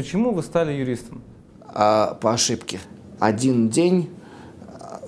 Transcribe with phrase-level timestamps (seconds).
[0.00, 1.20] Почему вы стали юристом?
[1.60, 2.80] А, по ошибке.
[3.18, 4.08] Один день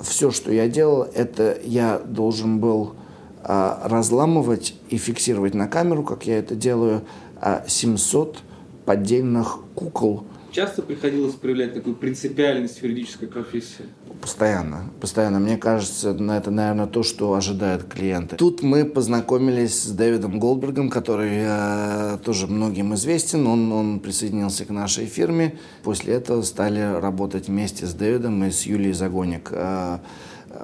[0.03, 2.95] все, что я делал, это я должен был
[3.43, 7.07] а, разламывать и фиксировать на камеру, как я это делаю,
[7.41, 8.41] а, 700
[8.85, 13.87] поддельных кукол Часто приходилось проявлять такую принципиальность в юридической профессии?
[14.23, 15.41] Постоянно, постоянно.
[15.41, 18.37] Мне кажется, это, наверное, то, что ожидают клиенты.
[18.37, 23.48] Тут мы познакомились с Дэвидом Голдбергом, который э, тоже многим известен.
[23.48, 25.59] Он, он присоединился к нашей фирме.
[25.83, 29.49] После этого стали работать вместе с Дэвидом и с Юлией Загоник.
[29.51, 29.99] Э,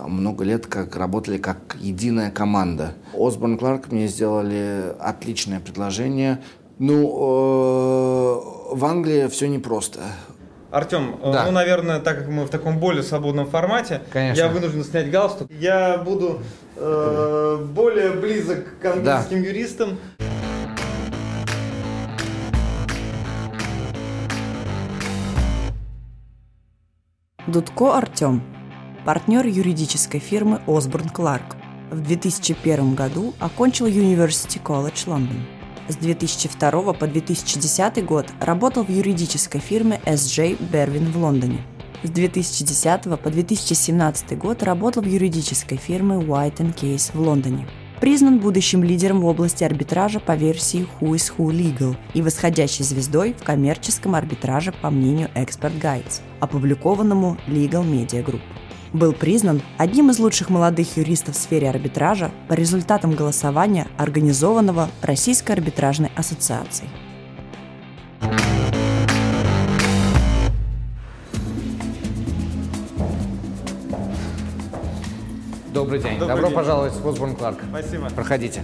[0.06, 2.94] много лет как работали как единая команда.
[3.12, 6.40] Осборн Кларк мне сделали отличное предложение.
[6.78, 9.98] Ну, э, в Англии все непросто.
[10.70, 11.44] Артем, э, да.
[11.46, 14.40] ну, наверное, так как мы в таком более свободном формате, Конечно.
[14.40, 15.50] я вынужден снять галстук.
[15.50, 16.42] Я буду
[16.76, 19.48] э, более близок к английским да.
[19.48, 19.98] юристам.
[27.46, 28.42] Дудко Артем,
[29.06, 31.56] партнер юридической фирмы Осборн Кларк.
[31.90, 35.57] В 2001 году окончил University College London.
[35.88, 41.62] С 2002 по 2010 год работал в юридической фирме SJ Berwin в Лондоне.
[42.02, 47.66] С 2010 по 2017 год работал в юридической фирме White Case в Лондоне.
[48.02, 53.32] Признан будущим лидером в области арбитража по версии Who is Who Legal и восходящей звездой
[53.32, 58.42] в коммерческом арбитраже по мнению Expert Guides, опубликованному Legal Media Group
[58.92, 65.52] был признан одним из лучших молодых юристов в сфере арбитража по результатам голосования, организованного Российской
[65.52, 66.90] арбитражной ассоциацией.
[75.72, 76.18] Добрый день.
[76.18, 76.56] Добрый Добро день.
[76.56, 77.58] пожаловать в Осборн Кларк.
[77.70, 78.10] Спасибо.
[78.10, 78.62] Проходите.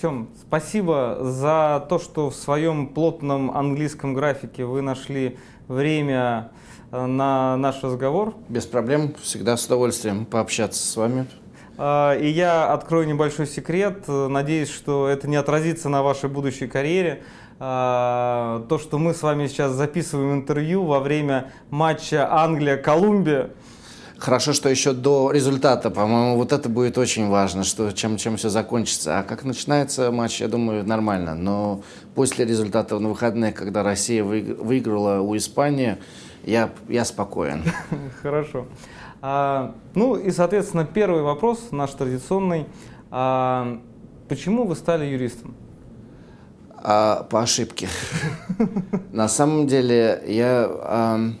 [0.00, 5.36] Артем, спасибо за то, что в своем плотном английском графике вы нашли
[5.68, 6.52] время
[6.90, 8.34] э, на наш разговор.
[8.48, 11.26] Без проблем, всегда с удовольствием пообщаться с вами.
[11.76, 14.04] А, и я открою небольшой секрет.
[14.08, 17.22] Надеюсь, что это не отразится на вашей будущей карьере.
[17.58, 23.50] А, то, что мы с вами сейчас записываем интервью во время матча Англия-Колумбия,
[24.20, 28.50] Хорошо, что еще до результата, по-моему, вот это будет очень важно, что, чем, чем все
[28.50, 29.18] закончится.
[29.18, 31.34] А как начинается матч, я думаю, нормально.
[31.34, 31.82] Но
[32.14, 35.96] после результата на выходных, когда Россия выиграла у Испании,
[36.44, 37.62] я, я спокоен.
[38.22, 38.66] Хорошо.
[39.22, 42.66] А, ну и, соответственно, первый вопрос, наш традиционный.
[43.10, 43.80] А,
[44.28, 45.54] почему вы стали юристом?
[46.76, 47.88] А, по ошибке.
[49.12, 51.32] На самом деле, я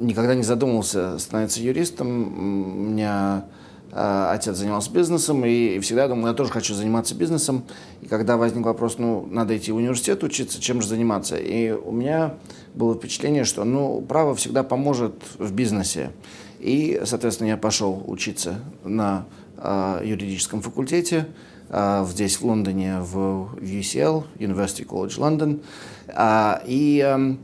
[0.00, 2.08] никогда не задумывался становиться юристом.
[2.08, 3.44] У меня
[3.92, 7.64] э, отец занимался бизнесом, и всегда думал, я тоже хочу заниматься бизнесом.
[8.00, 11.36] И когда возник вопрос, ну, надо идти в университет учиться, чем же заниматься?
[11.36, 12.34] И у меня
[12.74, 16.10] было впечатление, что, ну, право всегда поможет в бизнесе.
[16.58, 21.26] И, соответственно, я пошел учиться на э, юридическом факультете
[21.68, 25.62] э, здесь, в Лондоне, в UCL, University College London.
[26.08, 27.36] Э, и э,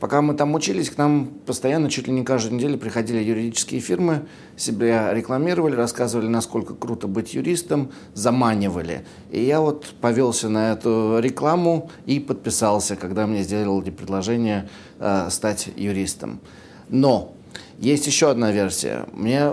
[0.00, 4.22] Пока мы там учились, к нам постоянно, чуть ли не каждую неделю приходили юридические фирмы,
[4.56, 9.04] себя рекламировали, рассказывали, насколько круто быть юристом, заманивали.
[9.30, 14.68] И я вот повелся на эту рекламу и подписался, когда мне сделали предложение
[15.00, 16.40] э, стать юристом.
[16.88, 17.34] Но
[17.78, 19.06] есть еще одна версия.
[19.12, 19.52] Мне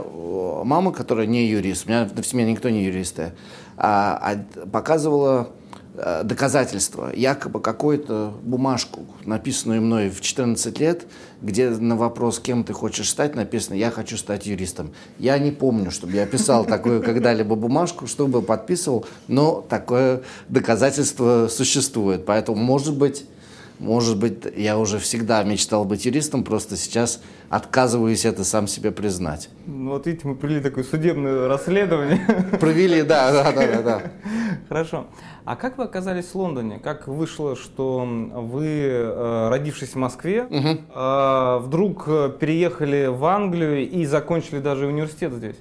[0.63, 3.33] мама, которая не юрист, у меня в семье никто не юристы,
[3.77, 5.49] а, а показывала
[5.93, 11.05] Э, доказательства, якобы какую-то бумажку, написанную мной в 14 лет,
[11.41, 14.93] где на вопрос, кем ты хочешь стать, написано «я хочу стать юристом».
[15.19, 22.25] Я не помню, чтобы я писал такую когда-либо бумажку, чтобы подписывал, но такое доказательство существует.
[22.25, 23.25] Поэтому, может быть,
[23.81, 29.49] может быть, я уже всегда мечтал быть юристом, просто сейчас отказываюсь это сам себе признать.
[29.65, 32.21] Ну, вот видите, мы провели такое судебное расследование.
[32.59, 34.01] Провели, да, да, да, да.
[34.69, 35.07] Хорошо.
[35.45, 36.77] А как вы оказались в Лондоне?
[36.77, 41.65] Как вышло, что вы, э, родившись в Москве, угу.
[41.65, 42.05] вдруг
[42.39, 45.57] переехали в Англию и закончили даже университет здесь?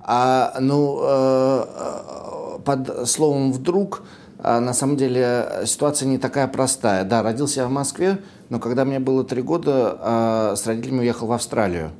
[0.00, 4.02] А, ну, э, под словом «вдруг»
[4.44, 7.04] на самом деле ситуация не такая простая.
[7.04, 8.18] Да, родился я в Москве,
[8.50, 11.92] но когда мне было три года, с родителями уехал в Австралию.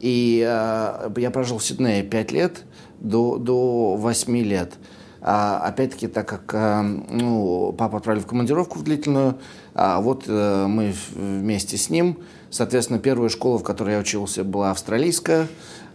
[0.00, 2.64] И я прожил в Сиднее пять лет,
[3.00, 4.74] до, до 8 лет.
[5.22, 9.36] А, опять-таки, так как а, ну, папа отправили в командировку в длительную,
[9.74, 12.18] а вот а, мы вместе с ним,
[12.50, 15.46] соответственно, первая школа, в которой я учился, была австралийская.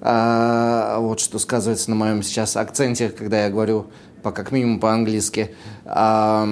[0.01, 3.87] А, вот что сказывается на моем сейчас акценте, когда я говорю
[4.25, 5.51] по, как минимум по-английски.
[5.85, 6.47] А,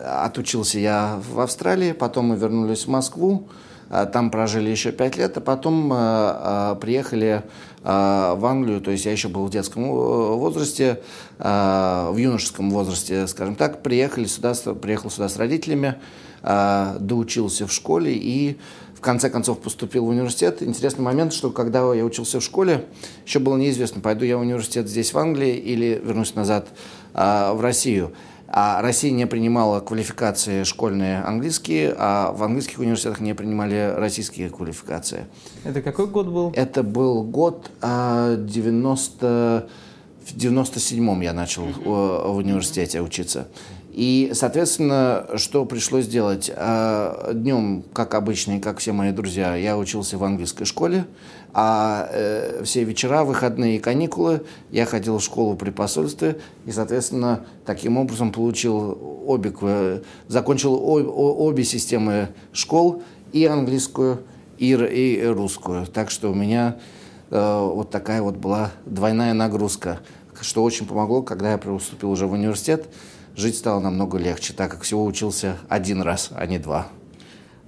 [0.00, 3.48] отучился я в Австралии, потом мы вернулись в Москву,
[3.90, 7.42] а, там прожили еще пять лет, а потом а, а, приехали
[7.82, 11.00] а, в Англию, то есть я еще был в детском э, возрасте,
[11.40, 15.96] а, в юношеском возрасте, скажем так, приехали сюда, приехал сюда с родителями,
[16.44, 18.56] а, доучился в школе и
[18.96, 20.62] в конце концов поступил в университет.
[20.62, 22.86] Интересный момент, что когда я учился в школе,
[23.26, 26.68] еще было неизвестно, пойду я в университет здесь, в Англии, или вернусь назад
[27.16, 28.12] а, в Россию.
[28.48, 35.26] А Россия не принимала квалификации школьные английские, а в английских университетах не принимали российские квалификации.
[35.64, 36.52] Это какой год был?
[36.54, 39.68] Это был год 90...
[40.26, 43.46] В 97-м я начал в университете учиться.
[43.96, 46.52] И, соответственно, что пришлось делать?
[46.54, 51.06] А, Днем, как обычно, и как все мои друзья, я учился в английской школе,
[51.54, 57.46] а э, все вечера, выходные и каникулы я ходил в школу при посольстве и, соответственно,
[57.64, 63.02] таким образом получил обе, закончил обе системы школ,
[63.32, 64.18] и английскую,
[64.58, 65.86] и, русскую.
[65.86, 66.76] Так что у меня
[67.30, 70.00] э, вот такая вот была двойная нагрузка,
[70.38, 72.90] что очень помогло, когда я поступил уже в университет
[73.36, 76.88] жить стало намного легче, так как всего учился один раз, а не два.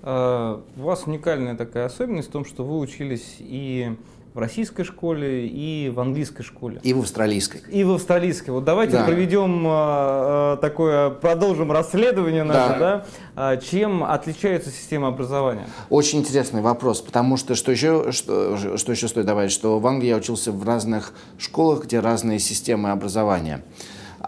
[0.03, 3.94] А, у вас уникальная такая особенность в том, что вы учились и
[4.35, 6.81] в российской школе, и в английской школе.
[6.85, 7.61] И в австралийской.
[7.70, 8.50] И в австралийской.
[8.50, 9.05] Вот давайте да.
[9.05, 13.06] проведем а, а, такое, продолжим расследование наше, да.
[13.35, 13.56] да?
[13.56, 15.67] Чем отличается система образования?
[15.91, 20.09] Очень интересный вопрос, потому что что еще, что, что еще стоит добавить, что в Англии
[20.09, 23.62] я учился в разных школах, где разные системы образования.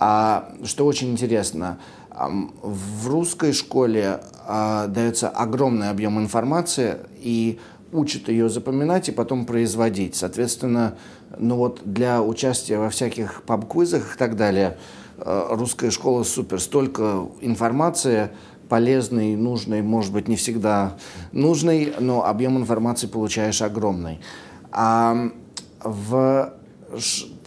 [0.00, 1.78] А, что очень интересно,
[2.10, 7.60] в русской школе а, дается огромный объем информации и
[7.92, 10.16] учат ее запоминать и потом производить.
[10.16, 10.96] Соответственно,
[11.38, 14.78] ну вот для участия во всяких паб-квизах и так далее
[15.18, 16.60] а, русская школа супер.
[16.60, 18.30] Столько информации
[18.70, 20.96] полезной, нужной, может быть, не всегда
[21.32, 24.20] нужной, но объем информации получаешь огромный.
[24.72, 25.30] А
[25.82, 26.54] в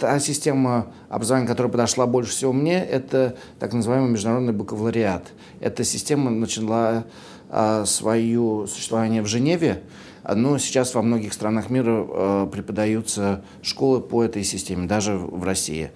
[0.04, 5.32] та система образования, которая подошла больше всего мне, это так называемый международный бакалавриат.
[5.62, 7.06] Эта система начала
[7.50, 9.82] а, свое существование в Женеве,
[10.26, 15.90] но сейчас во многих странах мира а, преподаются школы по этой системе, даже в России.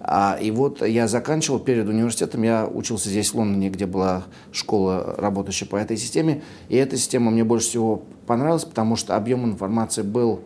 [0.00, 5.14] А, и вот я заканчивал перед университетом, я учился здесь, в Лондоне, где была школа,
[5.16, 6.42] работающая по этой системе.
[6.68, 10.42] И эта система мне больше всего понравилась, потому что объем информации был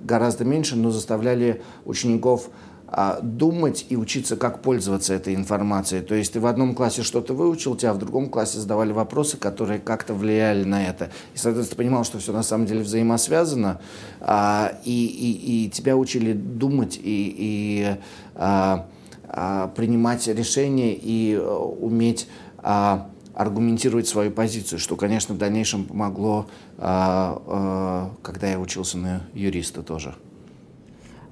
[0.00, 2.50] гораздо меньше, но заставляли учеников
[2.90, 6.00] а, думать и учиться, как пользоваться этой информацией.
[6.00, 9.78] То есть ты в одном классе что-то выучил, тебя в другом классе задавали вопросы, которые
[9.78, 11.10] как-то влияли на это.
[11.34, 13.80] И, соответственно, ты понимал, что все на самом деле взаимосвязано,
[14.20, 17.96] а, и, и, и тебя учили думать и, и
[18.34, 18.86] а,
[19.76, 22.26] принимать решения и а, уметь
[23.38, 26.46] аргументировать свою позицию, что, конечно, в дальнейшем помогло,
[26.76, 30.16] а, а, когда я учился на юриста тоже.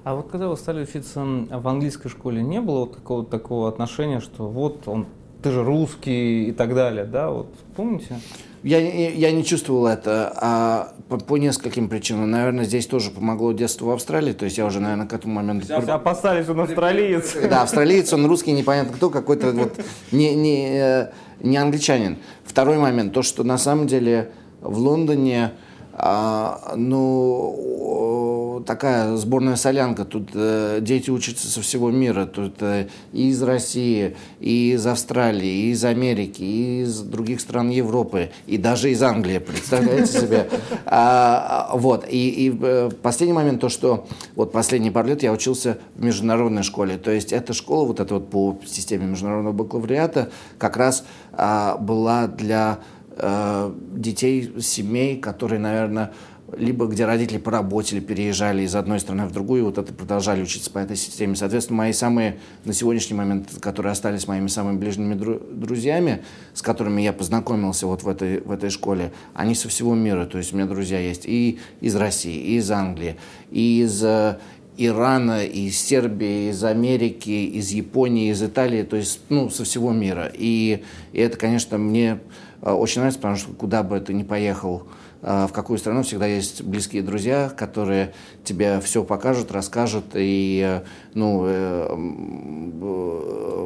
[0.05, 4.21] А вот когда вы стали учиться в английской школе, не было вот какого-то такого отношения,
[4.21, 5.05] что вот он,
[5.43, 7.29] ты же русский и так далее, да?
[7.29, 8.17] Вот помните?
[8.67, 12.29] Я, я не чувствовал это а, по, по нескольким причинам.
[12.29, 14.33] Наверное, здесь тоже помогло детство в Австралии.
[14.33, 15.73] То есть я уже, наверное, к этому моменту...
[15.73, 17.33] Опасались, он австралиец.
[17.49, 19.79] Да, австралиец, он русский, непонятно кто, какой-то вот
[20.11, 22.17] не, не, э, не англичанин.
[22.43, 25.53] Второй момент, то, что на самом деле в Лондоне,
[25.93, 30.05] а, ну, такая сборная солянка.
[30.05, 32.25] Тут э, дети учатся со всего мира.
[32.25, 37.69] Тут э, и из России, и из Австралии, и из Америки, и из других стран
[37.69, 40.49] Европы, и даже из Англии, представляете себе?
[40.85, 42.05] А, вот.
[42.09, 46.63] И, и э, последний момент, то, что вот последние пару лет я учился в международной
[46.63, 46.97] школе.
[46.97, 52.27] То есть эта школа, вот эта вот по системе международного бакалавриата, как раз а, была
[52.27, 52.79] для
[53.19, 56.11] а, детей, семей, которые, наверное,
[56.55, 60.71] либо где родители по работе переезжали из одной страны в другую, вот это продолжали учиться
[60.71, 61.35] по этой системе.
[61.35, 66.23] Соответственно, мои самые, на сегодняшний момент, которые остались моими самыми ближними друзьями,
[66.53, 70.25] с которыми я познакомился вот в этой, в этой школе, они со всего мира.
[70.25, 73.17] То есть у меня друзья есть и из России, и из Англии,
[73.51, 74.37] и из э,
[74.77, 80.31] Ирана, из Сербии, из Америки, из Японии, из Италии, то есть ну, со всего мира.
[80.33, 82.19] И, и это, конечно, мне
[82.61, 84.87] э, очень нравится, потому что куда бы ты ни поехал,
[85.21, 90.05] в какую страну всегда есть близкие друзья, которые тебе все покажут, расскажут.
[90.13, 90.81] И
[91.13, 91.43] ну,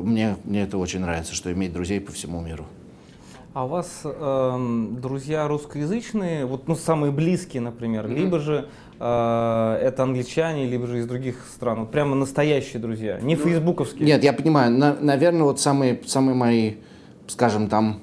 [0.04, 2.66] мне, мне это очень нравится, что иметь друзей по всему миру.
[3.54, 8.16] А у вас э, друзья русскоязычные, вот ну самые близкие, например, mm-hmm.
[8.16, 13.36] либо же э, это англичане, либо же из других стран, вот прямо настоящие друзья, не
[13.36, 14.06] ну, фейсбуковские.
[14.06, 16.76] Нет, я понимаю, на, наверное, вот самые самые мои,
[17.28, 18.00] скажем там,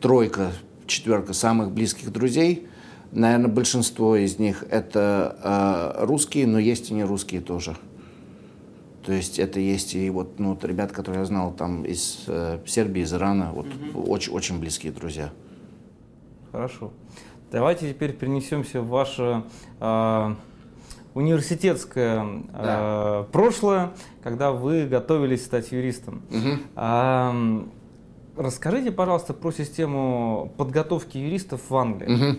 [0.00, 0.52] тройка,
[0.86, 2.66] четверка самых близких друзей,
[3.12, 7.76] наверное, большинство из них это э, русские, но есть и не русские тоже.
[9.04, 12.58] То есть это есть и вот, ну, вот ребят, которые я знал там из э,
[12.66, 14.10] Сербии, из Ирана, вот угу.
[14.10, 15.30] очень, очень близкие друзья.
[16.50, 16.90] Хорошо.
[17.52, 19.44] Давайте теперь перенесемся в ваше
[19.80, 20.34] э,
[21.12, 23.26] университетское да.
[23.30, 26.22] прошлое, когда вы готовились стать юристом.
[26.30, 26.58] Угу.
[26.76, 27.64] Э,
[28.36, 32.14] расскажите, пожалуйста, про систему подготовки юристов в Англии.
[32.14, 32.38] Угу.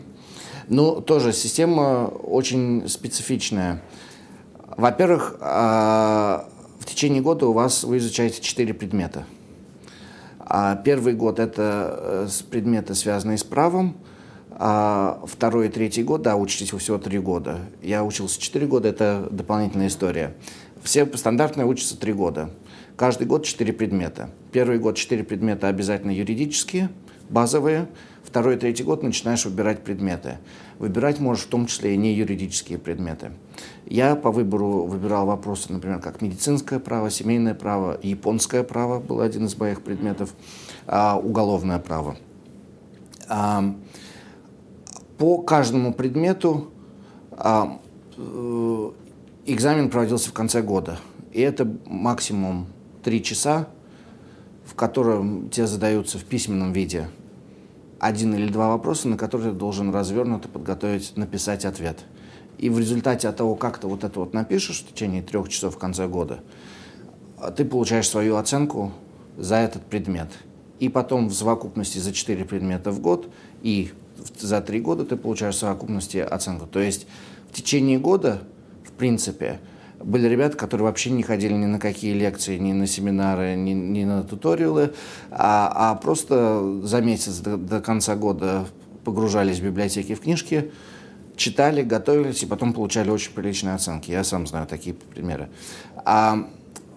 [0.69, 3.81] Ну, тоже система очень специфичная.
[4.77, 9.25] Во-первых, в течение года у вас вы изучаете четыре предмета.
[10.39, 13.97] А первый год это э, предметы, связанные с правом,
[14.51, 17.61] а второй и третий год, да, учитесь вы всего три года.
[17.81, 20.35] Я учился четыре года, это дополнительная история.
[20.83, 22.51] Все стандартные учатся три года.
[22.95, 24.29] Каждый год четыре предмета.
[24.55, 26.89] Первый год четыре предмета обязательно юридические,
[27.29, 27.89] базовые.
[28.23, 30.37] Второй и третий год начинаешь выбирать предметы.
[30.79, 33.31] Выбирать можешь в том числе и не юридические предметы.
[33.85, 39.43] Я по выбору выбирал вопросы, например, как медицинское право, семейное право, японское право был один
[39.43, 40.33] из моих предметов,
[40.87, 42.15] а, уголовное право.
[43.27, 43.75] А,
[45.17, 46.71] по каждому предмету
[47.31, 47.81] а,
[48.15, 48.91] э,
[49.47, 50.97] экзамен проводился в конце года.
[51.33, 52.67] И это максимум
[53.03, 53.67] три часа,
[54.75, 57.07] в котором тебе задаются в письменном виде
[57.97, 62.03] один или два вопроса, на которые ты должен развернуто подготовить, написать ответ.
[62.57, 65.75] И в результате от того, как ты вот это вот напишешь в течение трех часов
[65.75, 66.41] в конце года,
[67.55, 68.91] ты получаешь свою оценку
[69.37, 70.27] за этот предмет.
[70.81, 73.29] И потом в совокупности за четыре предмета в год
[73.61, 73.93] и
[74.37, 76.67] за три года ты получаешь в совокупности оценку.
[76.67, 77.07] То есть
[77.49, 78.41] в течение года,
[78.83, 79.61] в принципе,
[80.03, 84.03] были ребята, которые вообще не ходили ни на какие лекции, ни на семинары, ни, ни
[84.03, 84.93] на туториалы,
[85.31, 88.65] а, а просто за месяц до, до конца года
[89.03, 90.71] погружались в библиотеки в книжки,
[91.35, 94.11] читали, готовились и потом получали очень приличные оценки.
[94.11, 95.49] Я сам знаю такие примеры.
[95.97, 96.47] А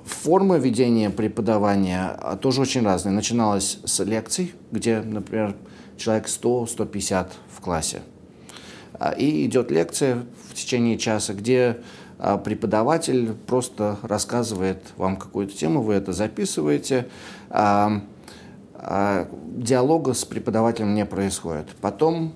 [0.04, 3.12] форма ведения преподавания а, тоже очень разная.
[3.12, 5.54] Начиналась с лекций, где, например,
[5.96, 8.02] человек 100-150 в классе.
[8.94, 11.78] А, и идет лекция в течение часа, где
[12.18, 17.06] а преподаватель просто рассказывает вам какую-то тему, вы это записываете.
[17.48, 18.02] А,
[18.74, 21.68] а, диалога с преподавателем не происходит.
[21.80, 22.32] Потом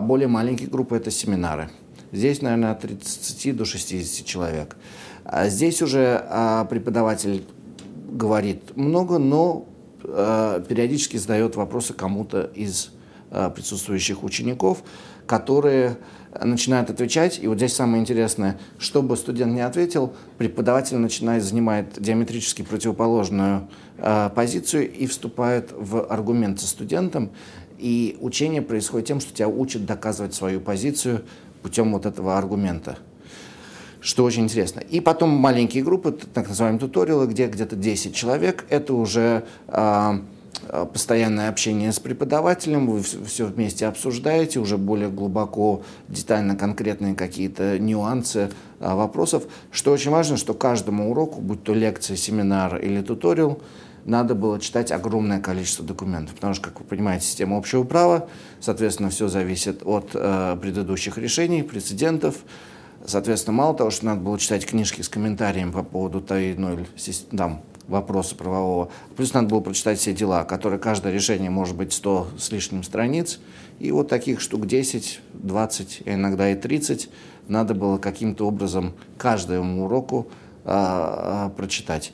[0.00, 1.68] более маленькие группы– это семинары.
[2.12, 4.74] Здесь, наверное, от 30 до 60 человек.
[5.44, 6.24] Здесь уже
[6.70, 7.44] преподаватель
[8.10, 9.66] говорит много, но
[10.02, 12.90] периодически задает вопросы кому-то из
[13.30, 14.82] присутствующих учеников,
[15.26, 15.98] которые
[16.38, 22.62] начинают отвечать, и вот здесь самое интересное, чтобы студент не ответил, преподаватель начинает занимает диаметрически
[22.62, 23.68] противоположную
[23.98, 27.30] э, позицию и вступает в аргумент со студентом,
[27.78, 31.24] и учение происходит тем, что тебя учат доказывать свою позицию
[31.62, 32.98] путем вот этого аргумента.
[34.00, 34.80] Что очень интересно.
[34.80, 40.20] И потом маленькие группы, так называемые туториалы, где где-то 10 человек, это уже Э,
[40.92, 48.50] постоянное общение с преподавателем, вы все вместе обсуждаете, уже более глубоко, детально, конкретные какие-то нюансы
[48.80, 49.44] э, вопросов.
[49.70, 53.60] Что очень важно, что каждому уроку, будь то лекция, семинар или туториал,
[54.04, 58.28] надо было читать огромное количество документов, потому что, как вы понимаете, система общего права,
[58.60, 62.36] соответственно, все зависит от э, предыдущих решений, прецедентов.
[63.04, 66.86] Соответственно, мало того, что надо было читать книжки с комментариями по поводу той или иной
[67.30, 68.90] там, вопроса правового.
[69.16, 73.40] Плюс надо было прочитать все дела, которые каждое решение может быть 100 с лишним страниц.
[73.78, 77.10] И вот таких штук 10, 20, а иногда и 30
[77.48, 80.28] надо было каким-то образом каждому уроку
[80.64, 82.12] а, а, прочитать.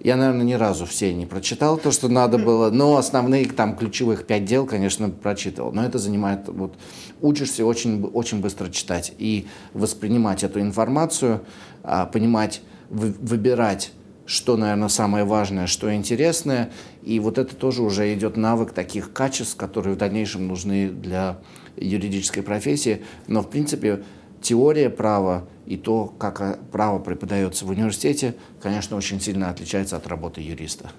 [0.00, 4.26] Я, наверное, ни разу все не прочитал то, что надо было, но основные там ключевых
[4.26, 5.72] пять дел, конечно, прочитывал.
[5.72, 6.74] Но это занимает, вот,
[7.22, 11.40] учишься очень, очень быстро читать и воспринимать эту информацию,
[11.82, 13.92] а, понимать, выбирать
[14.26, 16.70] что, наверное, самое важное, что интересное.
[17.02, 21.38] И вот это тоже уже идет навык таких качеств, которые в дальнейшем нужны для
[21.76, 23.02] юридической профессии.
[23.26, 24.02] Но, в принципе,
[24.40, 30.40] теория права и то, как право преподается в университете, конечно, очень сильно отличается от работы
[30.40, 30.90] юриста.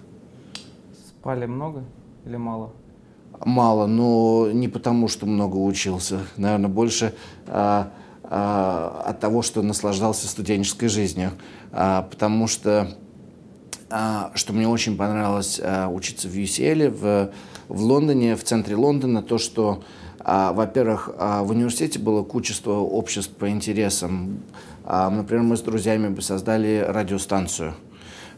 [1.20, 1.84] Спали много
[2.26, 2.74] или мало?
[3.44, 6.22] мало, но не потому, что много учился.
[6.38, 7.14] Наверное, больше
[7.48, 7.92] а,
[8.24, 11.32] а, от того, что наслаждался студенческой жизнью.
[11.72, 12.88] А, потому что, а,
[13.90, 17.32] что мне очень понравилось а, учиться в UCL, в,
[17.68, 19.84] в Лондоне, в центре Лондона, то, что,
[20.20, 24.40] а, во-первых, а, в университете было кучество обществ по интересам.
[24.84, 27.76] А, например, мы с друзьями бы создали радиостанцию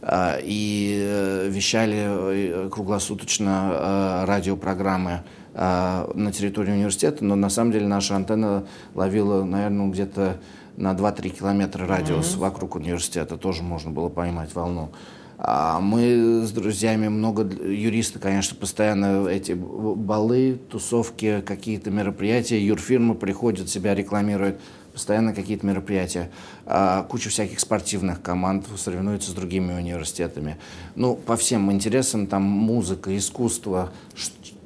[0.01, 5.23] а, и э, вещали э, круглосуточно радиопрограммы
[5.53, 10.37] на территории университета, но на самом деле наша антенна ловила, наверное, где-то
[10.75, 12.39] на 2-3 километра радиус mm-hmm.
[12.39, 14.91] вокруг университета, тоже можно было поймать волну.
[15.39, 23.69] А мы с друзьями много, юристы, конечно, постоянно эти балы, тусовки, какие-то мероприятия, юрфирмы приходят,
[23.69, 24.59] себя рекламируют
[24.91, 26.31] постоянно какие-то мероприятия.
[26.65, 30.57] А, куча всяких спортивных команд соревнуются с другими университетами.
[30.95, 33.91] Ну, по всем интересам, там музыка, искусство,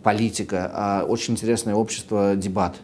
[0.03, 0.71] политика.
[0.73, 2.77] А, очень интересное общество «Дебат»,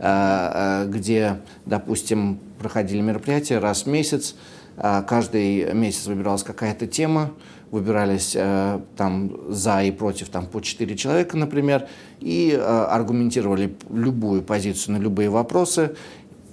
[0.00, 4.36] где, допустим, проходили мероприятия раз в месяц,
[4.80, 7.30] каждый месяц выбиралась какая-то тема,
[7.70, 11.86] выбирались э, там за и против там по четыре человека, например,
[12.20, 15.94] и э, аргументировали любую позицию на любые вопросы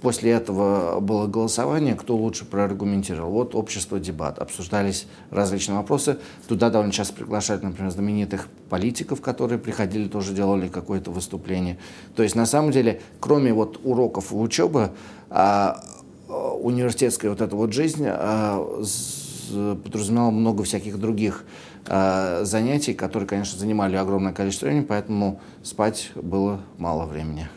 [0.05, 3.31] После этого было голосование, кто лучше проаргументировал.
[3.31, 4.37] Вот общество дебат.
[4.37, 6.19] Обсуждались различные вопросы.
[6.47, 11.79] Туда довольно часто приглашают, например, знаменитых политиков, которые приходили, тоже делали какое-то выступление.
[12.15, 14.91] То есть, на самом деле, кроме вот уроков и учебы,
[15.31, 15.83] а,
[16.61, 18.83] университетская вот эта вот жизнь а,
[19.83, 21.43] подразумевала много всяких других
[21.87, 27.47] а, занятий, которые, конечно, занимали огромное количество времени, поэтому спать было мало времени.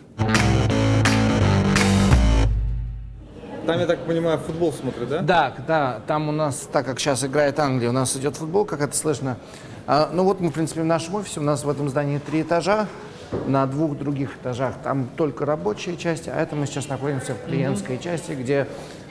[3.67, 5.21] Там, я так понимаю, футбол смотрят, да?
[5.21, 6.01] Да, да.
[6.07, 9.37] Там у нас, так как сейчас играет Англия, у нас идет футбол, как это слышно.
[9.87, 12.43] А, ну вот мы, в принципе, в нашем офисе, у нас в этом здании три
[12.43, 12.89] этажа.
[13.47, 17.97] На двух других этажах там только рабочие части, а это мы сейчас находимся в клиентской
[17.97, 18.03] mm-hmm.
[18.03, 18.67] части, где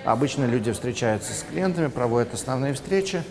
[0.05, 3.21] обычно люди встречаются с клиентами, проводят основные встречи.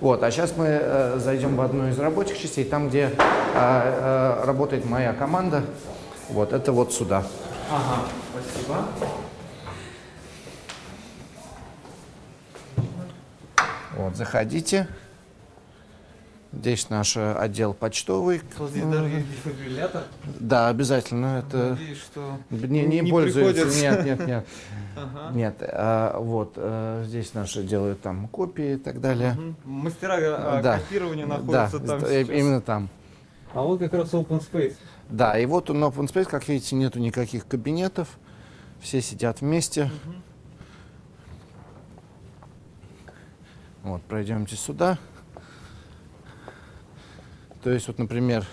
[0.00, 3.10] Вот, а сейчас мы э, зайдем в одну из рабочих частей, там, где э,
[3.54, 5.62] э, работает моя команда.
[6.30, 7.24] Вот, это вот сюда.
[7.70, 8.86] Ага, спасибо.
[13.96, 14.88] Вот, заходите.
[16.52, 18.40] Здесь наш отдел почтовый.
[18.40, 20.02] Дефибриллятор.
[20.40, 21.44] Да, обязательно.
[21.46, 23.62] Это Надеюсь, что не, не, не пользуется.
[23.62, 23.82] Приходится.
[23.82, 24.46] Нет, нет, нет.
[24.96, 25.30] Ага.
[25.32, 25.56] Нет.
[25.60, 29.32] А, вот а, здесь наши делают там копии и так далее.
[29.32, 29.70] Угу.
[29.70, 30.78] Мастера а, да.
[30.78, 32.00] копирования находятся да, там.
[32.00, 32.28] Сейчас.
[32.28, 32.88] Именно там.
[33.54, 34.74] А вот как раз open space.
[35.08, 38.18] Да, и вот на open space, как видите, нету никаких кабинетов.
[38.80, 39.84] Все сидят вместе.
[39.84, 40.14] Угу.
[43.82, 44.98] Вот, пройдемте сюда.
[47.62, 48.46] То есть, вот, например,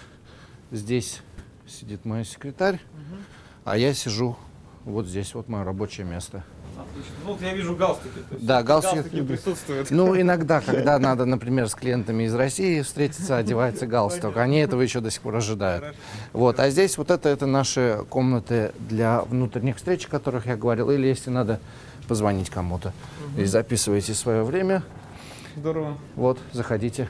[0.71, 1.21] здесь
[1.65, 3.21] сидит мой секретарь, угу.
[3.65, 4.35] а я сижу
[4.83, 6.43] вот здесь, вот мое рабочее место.
[6.77, 7.13] Отлично.
[7.25, 8.19] Ну, вот я вижу галстуки.
[8.39, 9.91] да, галстуки, галстуки присутствуют.
[9.91, 14.37] Ну, иногда, когда надо, например, с клиентами из России встретиться, одевается галстук.
[14.37, 15.95] Они этого еще до сих пор ожидают.
[16.33, 20.91] Вот, а здесь вот это, это наши комнаты для внутренних встреч, о которых я говорил.
[20.91, 21.59] Или если надо
[22.07, 22.93] позвонить кому-то.
[23.33, 23.41] Угу.
[23.41, 24.83] И записывайте свое время.
[25.55, 25.97] Здорово.
[26.15, 27.09] Вот, заходите.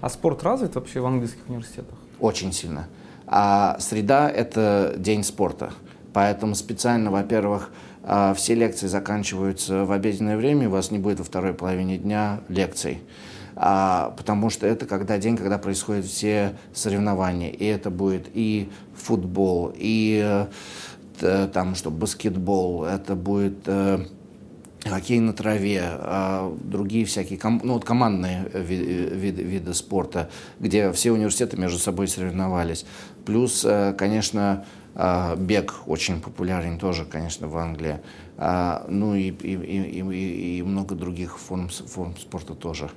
[0.00, 1.94] А спорт развит вообще в английских университетах?
[2.18, 2.88] Очень сильно.
[3.26, 5.72] А среда– это день спорта.
[6.12, 7.70] Поэтому специально, во-первых,
[8.02, 12.40] а, все лекции заканчиваются в обеденное время, у вас не будет во второй половине дня
[12.48, 13.02] лекций.
[13.54, 17.50] А, потому что это когда день, когда происходят все соревнования.
[17.50, 20.46] И это будет и футбол, и
[21.22, 24.00] Э, там, что баскетбол, это будет э,
[24.84, 31.56] хоккей на траве, а другие всякие, ну вот командные виды, виды, спорта, где все университеты
[31.56, 32.86] между собой соревновались.
[33.24, 34.64] Плюс, э, конечно,
[35.36, 38.00] бег очень популярен тоже, конечно, в Англии.
[38.42, 42.90] А, ну и, и, и, и много других форм, форм спорта тоже.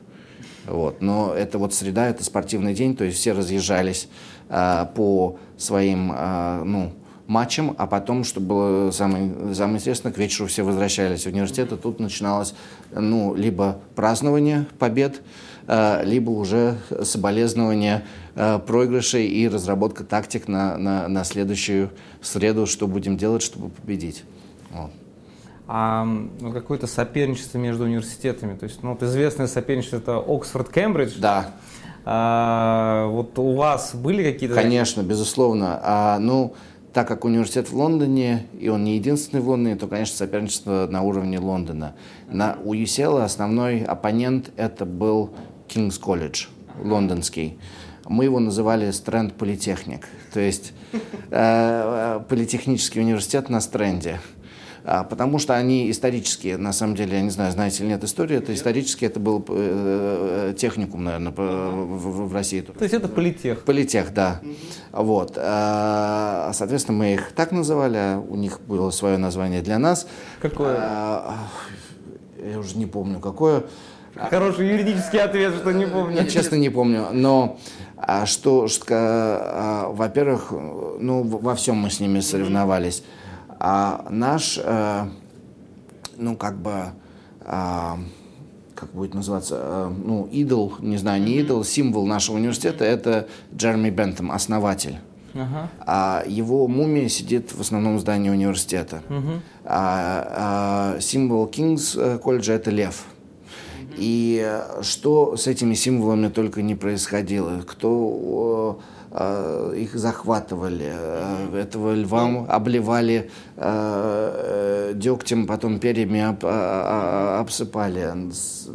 [0.65, 1.01] Вот.
[1.01, 4.07] Но это вот среда, это спортивный день, то есть все разъезжались
[4.49, 6.93] а, по своим, а, ну,
[7.27, 11.77] матчем, а потом, что было самое, самое интересное, к вечеру все возвращались в университет, и
[11.77, 12.53] тут начиналось
[12.91, 15.21] ну, либо празднование побед,
[15.67, 18.03] э, либо уже соболезнование
[18.35, 24.23] э, проигрышей и разработка тактик на, на, на следующую среду, что будем делать, чтобы победить.
[24.71, 24.91] Вот.
[25.65, 31.19] А ну, какое-то соперничество между университетами, то есть ну, вот известное соперничество это Оксфорд-Кембридж.
[31.19, 31.51] Да.
[32.05, 34.55] А, вот у вас были какие-то...
[34.55, 35.79] Конечно, безусловно.
[35.81, 36.53] А, ну,
[36.93, 41.01] так как университет в Лондоне, и он не единственный в Лондоне, то, конечно, соперничество на
[41.01, 41.95] уровне Лондона.
[42.29, 45.31] На, у UCL основной оппонент это был
[45.67, 46.47] King's College,
[46.83, 47.57] лондонский.
[48.05, 50.73] Мы его называли Стрэнд Политехник, то есть
[51.31, 54.19] э, политехнический университет на Стрэнде.
[54.85, 58.37] А, потому что они исторические, на самом деле, я не знаю, знаете или нет истории,
[58.37, 62.61] это исторически это был э, э техникум, наверное, в, в России.
[62.61, 63.63] То есть это политех?
[63.63, 64.41] Политех, да.
[64.91, 65.37] Вот.
[65.37, 70.05] А, соответственно, мы их так называли, а у них было свое название для нас.
[70.41, 70.75] Какое?
[70.75, 73.63] Я уже не помню, какое.
[74.15, 76.17] Хороший юридический ответ, что не помню.
[76.17, 77.57] Я честно не помню, но
[78.25, 83.03] что, что во-первых, ну, во всем мы с ними соревновались.
[83.65, 85.05] А наш, э,
[86.17, 86.87] ну, как бы,
[87.45, 87.91] э,
[88.75, 93.89] как будет называться, э, ну, идол, не знаю, не идол, символ нашего университета– это Джереми
[93.89, 94.97] Бентом, основатель.
[95.33, 95.67] Uh-huh.
[95.79, 99.01] А его мумия сидит в основном здании университета.
[99.07, 99.39] Uh-huh.
[99.63, 103.05] А, а, символ Кингс колледжа– это лев.
[103.95, 107.61] И что с этими символами только не происходило.
[107.65, 108.92] Кто Э,
[109.75, 116.19] их захватывали, э, этого льва обливали э, дегтем, потом перьями
[117.39, 118.11] обсыпали,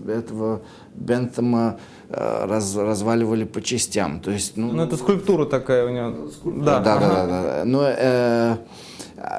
[0.09, 0.63] этого
[0.95, 1.79] Бентома
[2.11, 4.21] раз, разваливали по частям.
[4.21, 6.31] То есть, ну, ну, это скульптура такая у него.
[6.45, 7.09] Да, да, да.
[7.09, 7.63] да, да.
[7.65, 8.59] Но, э, а,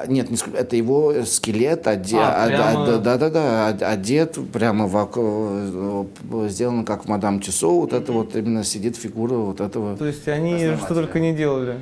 [0.06, 2.80] нет, не сколько, это его скелет, оде, а, прямо...
[2.80, 6.08] од, да, да, да, одет прямо вокруг,
[6.48, 9.96] сделано как в Мадам Тюсо, вот это вот именно сидит фигура вот этого.
[9.96, 11.80] То есть они что только не делали.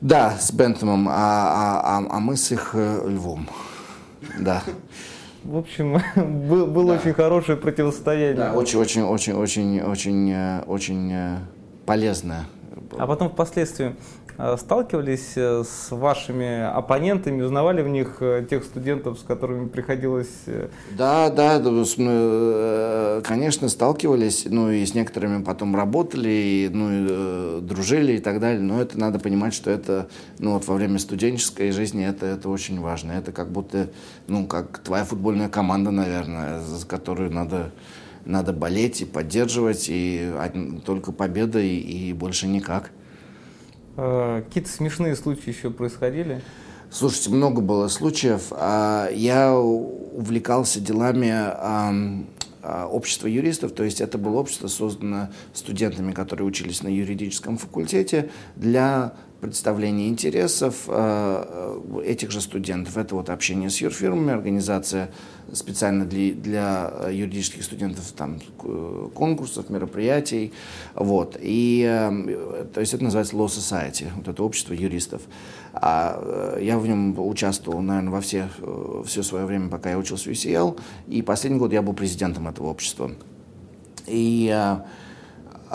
[0.00, 3.48] Да, с Бентомом, а, а, а, а мы с их э, львом.
[4.40, 4.62] Да.
[5.44, 6.00] В общем,
[6.48, 7.00] был, было да.
[7.00, 8.34] очень хорошее противостояние.
[8.34, 11.38] Да, очень, очень, очень, очень, очень, э, очень э,
[11.86, 12.46] полезное.
[12.98, 13.94] А потом впоследствии
[14.38, 20.46] Э, сталкивались э, с вашими оппонентами, узнавали в них э, тех студентов, с которыми приходилось...
[20.96, 21.58] Да, да,
[23.22, 28.60] конечно, сталкивались, ну и с некоторыми потом работали, и, ну и дружили и так далее,
[28.60, 30.08] но это надо понимать, что это,
[30.38, 33.90] ну вот во время студенческой жизни это, это очень важно, это как будто,
[34.28, 37.70] ну как твоя футбольная команда, наверное, за которую надо
[38.24, 40.32] надо болеть и поддерживать, и
[40.84, 42.90] только победа, и, и больше никак.
[43.96, 46.42] Э, какие-то смешные случаи еще происходили?
[46.90, 48.48] Слушайте, много было случаев.
[48.50, 51.32] А, я увлекался делами
[52.90, 59.14] общества юристов, то есть это было общество, создано студентами, которые учились на юридическом факультете для
[59.42, 62.96] представления интересов э, этих же студентов.
[62.96, 65.10] Это вот общение с юрфирмами, организация
[65.52, 68.38] специально для, для юридических студентов там,
[69.14, 70.52] конкурсов, мероприятий.
[70.94, 71.36] Вот.
[71.40, 75.22] И, э, то есть это называется Law Society, вот это общество юристов.
[75.72, 78.48] А э, я в нем участвовал, наверное, во все,
[79.04, 80.78] все свое время, пока я учился в UCL.
[81.08, 83.10] И последний год я был президентом этого общества.
[84.06, 84.78] И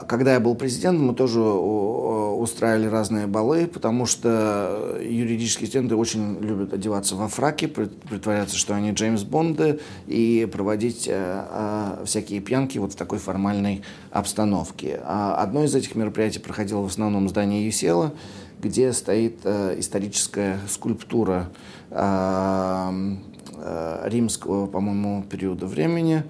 [0.07, 6.73] когда я был президентом, мы тоже устраивали разные балы, потому что юридические студенты очень любят
[6.73, 12.93] одеваться во фраки, притворяться, что они Джеймс Бонды, и проводить э, э, всякие пьянки вот
[12.93, 13.81] в такой формальной
[14.11, 15.01] обстановке.
[15.03, 18.13] А одно из этих мероприятий проходило в основном в здании Юсела,
[18.61, 21.49] где стоит э, историческая скульптура
[24.05, 26.23] римского, по-моему, периода времени.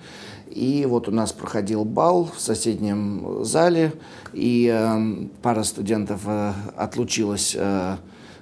[0.58, 3.93] И вот у нас проходил бал в соседнем зале,
[4.34, 7.98] и э, пара студентов э, отлучилась э,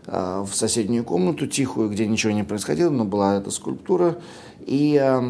[0.08, 4.16] э, в соседнюю комнату, тихую, где ничего не происходило, но была эта скульптура.
[4.66, 5.22] И э,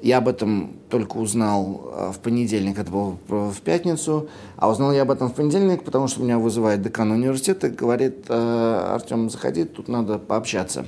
[0.00, 5.02] я об этом только узнал э, в понедельник, это было в пятницу, а узнал я
[5.02, 9.88] об этом в понедельник, потому что меня вызывает декан университета говорит, э, Артем, заходи, тут
[9.88, 10.86] надо пообщаться.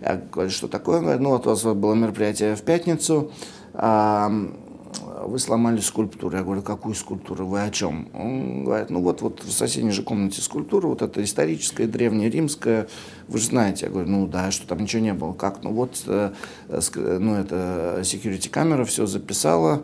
[0.00, 0.96] Я говорю, что такое?
[0.96, 3.30] Он говорит, ну вот у вас было мероприятие в пятницу,
[3.78, 6.36] вы сломали скульптуру.
[6.36, 8.08] Я говорю, какую скульптуру, вы о чем?
[8.14, 12.88] Он говорит, ну вот, вот в соседней же комнате скульптура, вот это историческая, древняя, римская,
[13.28, 13.86] вы же знаете.
[13.86, 15.32] Я говорю, ну да, что там ничего не было.
[15.32, 15.62] Как?
[15.62, 16.32] Ну вот, э,
[16.68, 19.82] ну это security камера все записала,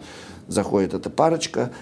[0.49, 1.73] заходит эта парочка,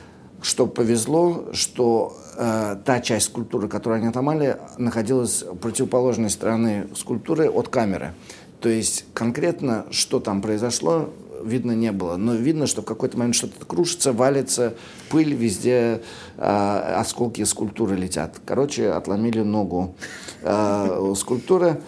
[0.42, 7.68] что повезло, что э, та часть скульптуры, которую они отломали, находилась противоположной стороны скульптуры от
[7.68, 8.14] камеры.
[8.60, 11.10] То есть конкретно, что там произошло,
[11.44, 12.16] видно не было.
[12.16, 14.74] Но видно, что в какой-то момент что-то крушится, валится,
[15.10, 16.02] пыль везде,
[16.36, 18.40] э, осколки скульптуры летят.
[18.44, 19.94] Короче, отломили ногу
[20.42, 21.80] э, скульптуры.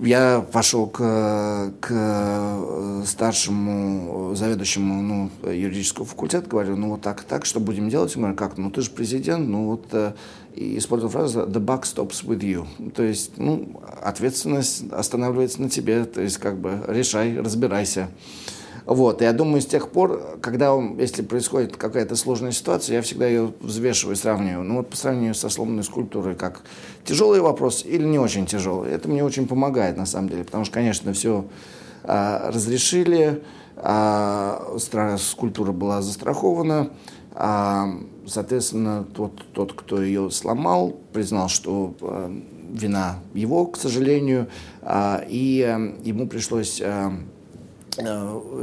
[0.00, 7.60] Я пошел к, к старшему заведующему ну, юридического факультета, говорю, ну вот так, так, что
[7.60, 8.16] будем делать?
[8.16, 10.12] Он говорит, как, ну ты же президент, ну вот, э,
[10.54, 12.66] и использовал фразу «the buck stops with you».
[12.92, 18.08] То есть, ну, ответственность останавливается на тебе, то есть, как бы, решай, разбирайся.
[18.90, 23.52] Вот, я думаю, с тех пор, когда, если происходит какая-то сложная ситуация, я всегда ее
[23.60, 24.64] взвешиваю, сравниваю.
[24.64, 26.62] Ну вот по сравнению со сломанной скульптурой, как
[27.04, 28.90] тяжелый вопрос или не очень тяжелый.
[28.90, 31.44] Это мне очень помогает, на самом деле, потому что, конечно, все
[32.02, 33.44] а, разрешили,
[33.76, 34.76] а,
[35.20, 36.90] скульптура была застрахована,
[37.32, 37.90] а,
[38.26, 42.36] соответственно, тот, тот, кто ее сломал, признал, что а,
[42.72, 44.48] вина его, к сожалению,
[44.82, 47.12] а, и а, ему пришлось а,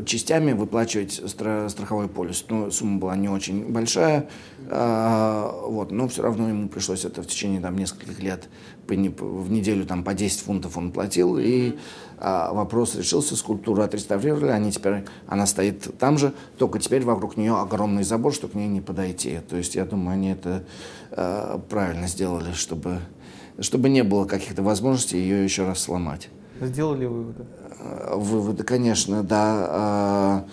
[0.05, 2.45] частями выплачивать страховой полис.
[2.49, 4.29] Ну, сумма была не очень большая,
[4.69, 8.49] а, вот, но все равно ему пришлось это в течение там, нескольких лет
[8.87, 11.77] в неделю там, по 10 фунтов он платил, и
[12.19, 17.55] а, вопрос решился, скульптуру отреставрировали, они теперь, она стоит там же, только теперь вокруг нее
[17.55, 19.39] огромный забор, чтобы к ней не подойти.
[19.47, 20.63] То есть я думаю, они это
[21.11, 22.99] а, правильно сделали, чтобы,
[23.59, 26.29] чтобы не было каких-то возможностей ее еще раз сломать.
[26.61, 27.45] Сделали выводы?
[27.79, 29.67] Выводы, конечно, да.
[29.69, 30.45] А,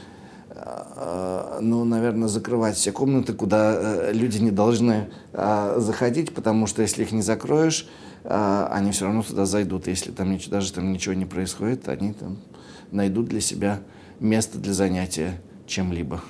[0.57, 6.83] а, ну, наверное, закрывать все комнаты, куда э, люди не должны а, заходить, потому что
[6.83, 7.89] если их не закроешь,
[8.27, 9.87] они все равно туда зайдут.
[9.87, 12.39] Если там даже там ничего не происходит, они там
[12.91, 13.81] найдут для себя
[14.19, 16.23] место для занятия чем-либо.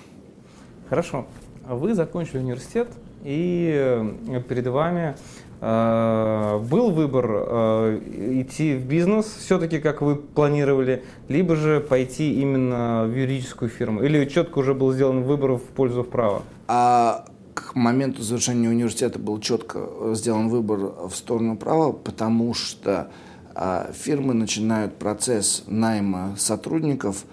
[0.89, 1.25] Хорошо.
[1.69, 2.89] Вы закончили университет,
[3.23, 5.15] и перед вами
[5.64, 8.00] был выбор э,
[8.42, 14.03] идти в бизнес все-таки, как вы планировали, либо же пойти именно в юридическую фирму?
[14.03, 16.42] Или четко уже был сделан выбор в пользу права?
[16.66, 17.24] А
[17.55, 23.11] к моменту завершения университета был четко сделан выбор в сторону права, потому что
[23.55, 27.24] а, фирмы начинают процесс найма сотрудников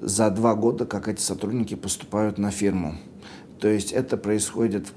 [0.00, 2.96] за два года, как эти сотрудники поступают на фирму.
[3.60, 4.88] То есть это происходит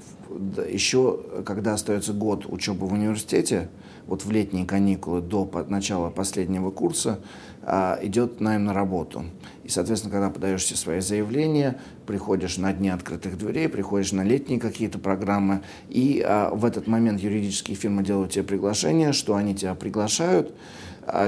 [0.68, 3.68] еще, когда остается год учебы в университете,
[4.06, 7.18] вот в летние каникулы до начала последнего курса,
[7.62, 9.24] а, идет найм на работу.
[9.64, 14.60] И, соответственно, когда подаешь все свои заявления, приходишь на дни открытых дверей, приходишь на летние
[14.60, 19.74] какие-то программы, и а, в этот момент юридические фирмы делают тебе приглашение, что они тебя
[19.74, 20.54] приглашают,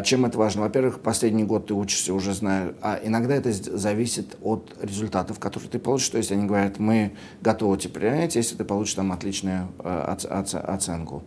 [0.03, 0.63] чем это важно?
[0.63, 5.79] Во-первых, последний год ты учишься, уже знаю, а иногда это зависит от результатов, которые ты
[5.79, 6.09] получишь.
[6.09, 10.17] То есть они говорят, мы готовы тебя принять, если ты получишь там отличную э,
[10.65, 11.23] оценку.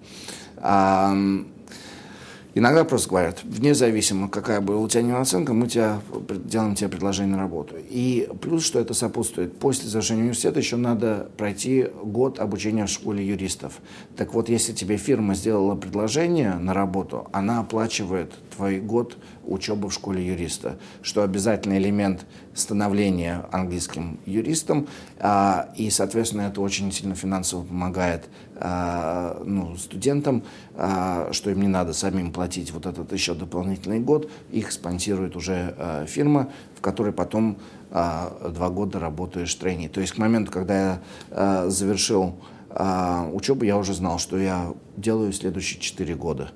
[2.53, 7.35] Иногда просто говорят, вне зависимости, какая была у тебя оценка, мы тебя, делаем тебе предложение
[7.35, 7.75] на работу.
[7.89, 13.25] И плюс, что это сопутствует, после завершения университета еще надо пройти год обучения в школе
[13.25, 13.79] юристов.
[14.17, 19.93] Так вот, если тебе фирма сделала предложение на работу, она оплачивает твой год учебы в
[19.93, 27.63] школе юриста, что обязательный элемент становления английским юристом, а, и, соответственно, это очень сильно финансово
[27.63, 30.43] помогает а, ну, студентам,
[30.75, 36.05] а, что им не надо самим платить вот этот еще дополнительный год, их спонсирует уже
[36.07, 37.57] фирма, в которой потом
[37.89, 39.87] два года работаешь трейни.
[39.87, 42.35] То есть к моменту, когда я завершил
[42.69, 46.51] учебу, я уже знал, что я делаю следующие четыре года.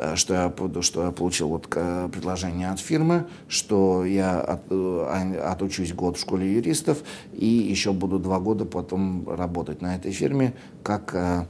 [0.00, 5.92] Э, что я, что я получил вот предложение от фирмы, что я от, э, отучусь
[5.92, 7.02] год в школе юристов
[7.34, 11.44] и еще буду два года потом работать на этой фирме как э,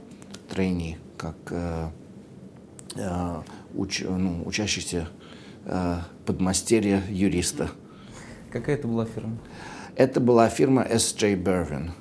[0.49, 1.87] трейни, как э,
[2.95, 3.41] э,
[3.73, 5.07] уч, ну, учащийся
[5.63, 7.69] э, подмастерья юриста.
[8.51, 9.37] Какая это была фирма?
[9.95, 11.35] Это была фирма S.J.
[11.35, 11.91] Bervin.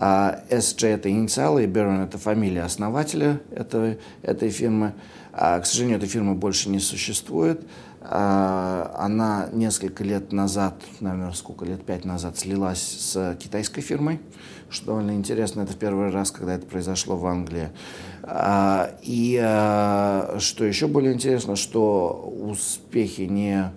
[0.00, 0.90] А S.J.
[0.90, 4.92] это инициалы, и Bervin это фамилия основателя этой, этой фирмы.
[5.32, 7.66] А, к сожалению, эта фирма больше не существует.
[8.00, 14.20] А, она несколько лет назад, наверное, сколько лет, пять назад, слилась с китайской фирмой,
[14.70, 15.62] что довольно интересно.
[15.62, 17.70] Это первый раз, когда это произошло в Англии.
[18.22, 19.34] А, и
[20.38, 23.72] что еще более интересно, что успехи не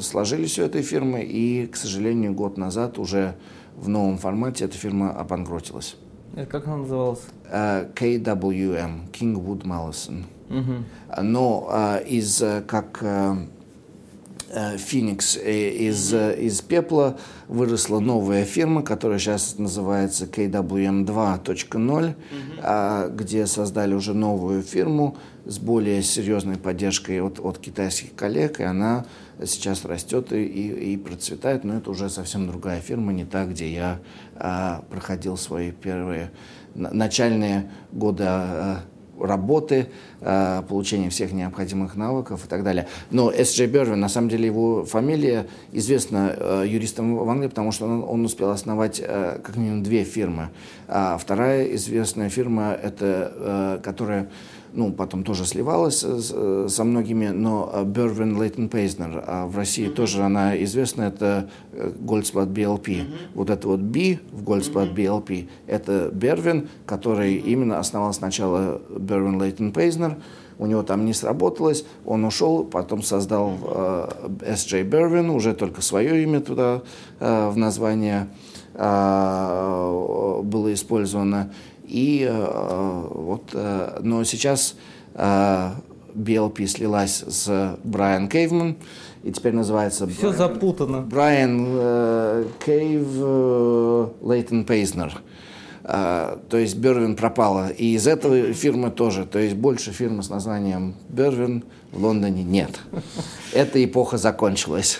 [0.00, 3.34] сложились у этой фирмы, и, к сожалению, год назад уже
[3.76, 5.96] в новом формате эта фирма обанкротилась.
[6.36, 7.20] Это как она называлась?
[7.50, 10.24] Uh, э, KWM, Kingwood Mallison.
[10.48, 10.82] Uh-huh.
[11.22, 13.46] Но uh, из, как uh,
[14.76, 22.14] Феникс из, из пепла выросла новая фирма, которая сейчас называется KWM2.0,
[22.62, 23.16] uh-huh.
[23.16, 29.06] где создали уже новую фирму с более серьезной поддержкой от, от китайских коллег, и она
[29.44, 33.72] сейчас растет и, и, и процветает, но это уже совсем другая фирма, не та, где
[33.72, 34.00] я
[34.36, 36.30] а, проходил свои первые
[36.74, 38.80] начальные годы а,
[39.18, 39.88] работы,
[40.20, 42.88] а, получения всех необходимых навыков и так далее.
[43.10, 47.86] Но С.Джей Бервин, на самом деле его фамилия известна а, юристам в Англии, потому что
[47.86, 50.50] он, он успел основать а, как минимум две фирмы.
[50.88, 54.28] А вторая известная фирма, это, а, которая
[54.74, 59.94] ну, потом тоже сливалась с, со многими, но Бервин Лейтон Пейзнер, а в России mm-hmm.
[59.94, 62.84] тоже она известна, это Goldsplat BLP.
[62.84, 63.06] Mm-hmm.
[63.34, 65.26] Вот это вот B в Goldsplat mm-hmm.
[65.26, 70.16] BLP, это Бервин, который именно основал сначала Бервин Лейтон Пейзнер,
[70.58, 74.08] у него там не сработалось, он ушел, потом создал э,
[74.46, 74.84] S.J.
[74.84, 76.82] Бервин, уже только свое имя туда
[77.18, 78.28] э, в название
[78.74, 81.52] э, было использовано.
[81.86, 84.76] И э, вот, э, но сейчас
[85.14, 85.70] э,
[86.14, 88.76] BLP слилась с Брайан Кейвман,
[89.22, 90.06] и теперь называется...
[90.06, 91.00] Все Брайан, запутано.
[91.00, 95.20] Брайан э, Кейв э, Лейтон Пейзнер.
[95.86, 97.68] А, то есть Бервин пропала.
[97.68, 99.26] И из этого фирмы тоже.
[99.26, 102.80] То есть больше фирмы с названием Бервин в Лондоне нет.
[103.52, 104.98] Эта эпоха закончилась.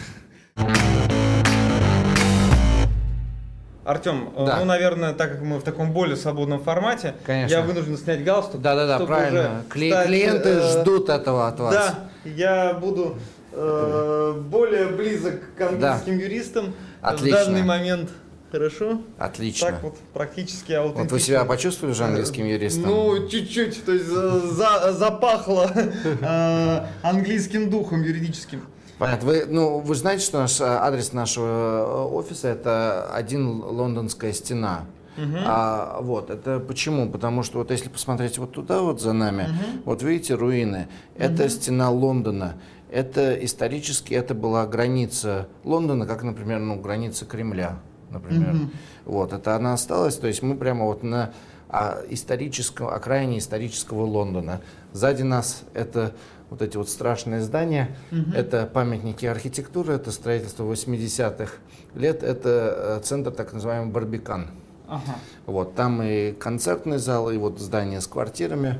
[3.84, 4.56] Артем, э, да.
[4.58, 7.54] ну, наверное, так как мы в таком более свободном формате, Конечно.
[7.54, 8.62] я вынужден снять галстук.
[8.62, 9.64] Да-да-да, правильно.
[9.68, 11.74] Кли- стать, клиенты э, ждут этого от вас.
[11.74, 11.94] Да,
[12.24, 13.18] я буду
[13.52, 16.24] э, более близок к английским да.
[16.24, 16.74] юристам.
[17.02, 17.42] Отлично.
[17.42, 18.10] В данный момент
[18.54, 19.00] Хорошо?
[19.18, 19.66] Отлично.
[19.66, 21.02] Так вот, практически аутентично.
[21.02, 22.84] Вот вы себя почувствовали же английским юристом?
[22.84, 25.68] Ну, чуть-чуть, то есть за, запахло
[26.20, 28.62] э, английским духом юридическим.
[28.98, 29.26] Понятно.
[29.26, 34.86] Вы, ну, вы знаете, что наш адрес нашего э, офиса это один лондонская стена.
[35.16, 35.42] Uh-huh.
[35.44, 37.08] А, вот, это почему?
[37.08, 39.82] Потому что вот если посмотреть вот туда вот за нами, uh-huh.
[39.84, 41.48] вот видите руины, это uh-huh.
[41.48, 42.56] стена Лондона.
[42.90, 47.78] Это исторически это была граница Лондона, как, например, ну, граница Кремля
[48.14, 48.54] например.
[48.54, 48.74] Mm-hmm.
[49.04, 51.32] Вот, это она осталась, то есть мы прямо вот на
[51.68, 54.60] а, историческом, окраине исторического Лондона.
[54.92, 56.14] Сзади нас это
[56.54, 58.36] вот эти вот страшные здания, mm-hmm.
[58.36, 61.52] это памятники архитектуры, это строительство 80-х
[61.96, 64.50] лет, это э, центр так называемый Барбикан.
[64.86, 65.16] Ага.
[65.46, 68.78] Вот, там и концертный зал, и вот здание с квартирами.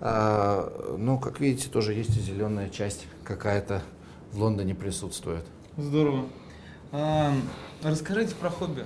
[0.00, 3.82] А, ну, как видите, тоже есть и зеленая часть какая-то
[4.30, 5.44] в Лондоне присутствует.
[5.76, 6.26] Здорово.
[7.82, 8.84] Расскажите про хобби.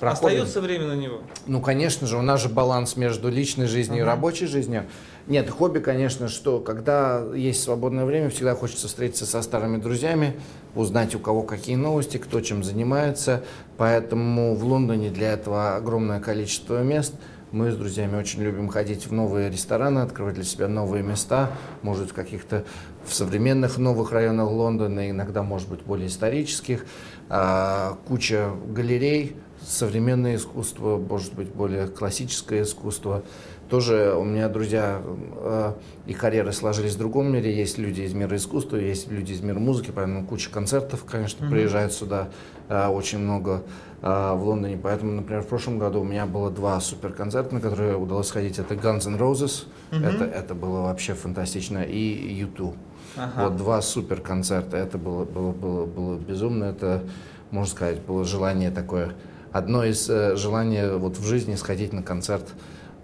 [0.00, 1.20] Про Остается время на него?
[1.46, 4.06] Ну, конечно же, у нас же баланс между личной жизнью uh-huh.
[4.06, 4.86] и рабочей жизнью.
[5.28, 10.34] Нет, хобби, конечно, что когда есть свободное время, всегда хочется встретиться со старыми друзьями,
[10.74, 13.44] узнать у кого какие новости, кто чем занимается.
[13.76, 17.12] Поэтому в Лондоне для этого огромное количество мест.
[17.50, 21.50] Мы с друзьями очень любим ходить в новые рестораны, открывать для себя новые места,
[21.82, 22.64] может, в каких-то
[23.04, 26.86] в современных новых районах Лондона, иногда, может быть, более исторических.
[27.28, 29.36] А, куча галерей,
[29.66, 33.22] современное искусство, может быть, более классическое искусство.
[33.68, 35.72] Тоже у меня друзья э,
[36.06, 37.54] и карьеры сложились в другом мире.
[37.54, 41.50] Есть люди из мира искусства, есть люди из мира музыки, поэтому куча концертов, конечно, mm-hmm.
[41.50, 42.28] приезжают сюда
[42.68, 43.62] э, очень много
[44.00, 44.78] э, в Лондоне.
[44.82, 48.58] Поэтому, например, в прошлом году у меня было два суперконцерта, на которые удалось сходить.
[48.58, 50.06] Это Guns N' Roses, mm-hmm.
[50.06, 52.74] это, это было вообще фантастично, и U2.
[53.16, 53.44] Ага.
[53.44, 54.78] Вот два супер концерта.
[54.78, 56.64] Это было, было, было, было безумно.
[56.64, 57.02] Это,
[57.50, 59.12] можно сказать, было желание такое.
[59.52, 62.46] Одно из э, желаний вот в жизни сходить на концерт,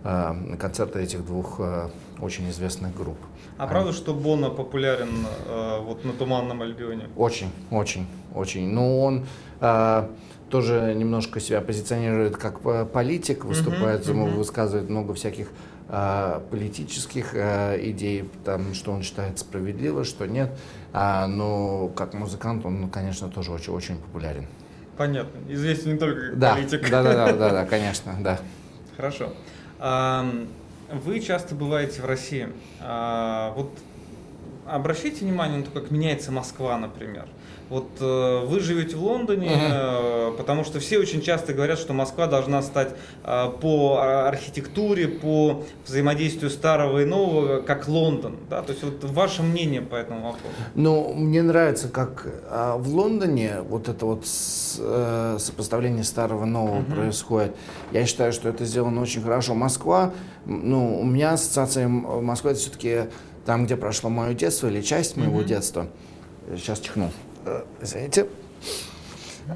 [0.04, 1.88] концерты этих двух э,
[2.20, 3.16] очень известных групп.
[3.56, 7.08] А правда, что Бона популярен э, вот на Туманном Альбионе?
[7.16, 8.68] Очень, очень, очень.
[8.68, 9.26] Ну, он
[9.60, 10.08] э,
[10.50, 12.60] тоже немножко себя позиционирует как
[12.92, 14.36] политик, выступает, uh-huh, uh-huh.
[14.36, 15.48] высказывает много всяких
[15.88, 20.50] э, политических э, идей, там, что он считает справедливо, что нет.
[20.92, 24.46] А, но как музыкант он, конечно, тоже очень, очень популярен.
[24.96, 25.38] Понятно.
[25.48, 26.90] Известен не только как да, политик.
[26.90, 28.38] Да, да, да, да, да, конечно, да.
[28.96, 29.32] Хорошо.
[29.84, 32.48] Вы часто бываете в России.
[32.80, 33.70] А, вот
[34.66, 37.28] обращайте внимание на то, как меняется Москва, например.
[37.70, 42.26] Вот э, вы живете в Лондоне, э, потому что все очень часто говорят, что Москва
[42.26, 48.36] должна стать э, по архитектуре, по взаимодействию старого и нового, как Лондон.
[48.50, 48.62] Да?
[48.62, 50.54] То есть вот ваше мнение по этому вопросу?
[50.74, 56.48] Ну, мне нравится, как э, в Лондоне вот это вот с, э, сопоставление старого и
[56.48, 56.94] нового uh-huh.
[56.94, 57.56] происходит.
[57.92, 59.54] Я считаю, что это сделано очень хорошо.
[59.54, 60.12] Москва,
[60.44, 63.04] ну, у меня ассоциация Москвы это все-таки
[63.46, 65.46] там, где прошло мое детство или часть моего uh-huh.
[65.46, 65.86] детства.
[66.56, 67.10] Сейчас чихнул.
[67.44, 68.26] Э, извините.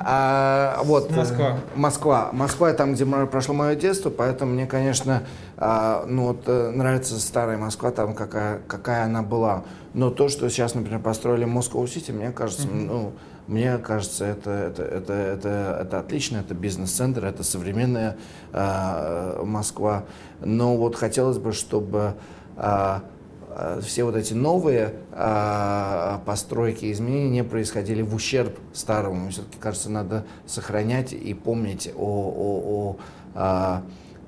[0.00, 1.58] А, вот, Москва.
[1.74, 2.28] Москва.
[2.32, 5.22] Москва там, где прошло мое детство, поэтому мне, конечно,
[5.56, 9.64] а, ну, вот, э, нравится старая Москва, там какая, какая она была.
[9.94, 12.86] Но то, что сейчас, например, построили Москву-Сити, мне кажется, mm-hmm.
[12.86, 13.12] ну,
[13.46, 18.18] мне кажется, это, это, это, это, это отлично, это бизнес-центр, это современная
[18.52, 20.04] а, Москва.
[20.40, 22.14] Но вот хотелось бы, чтобы
[22.58, 23.00] Э,
[23.50, 29.20] Э, все вот эти новые э, постройки, изменения не происходили в ущерб старому.
[29.20, 32.96] Мне все-таки кажется, надо сохранять и помнить о, о, о,
[33.34, 33.80] э,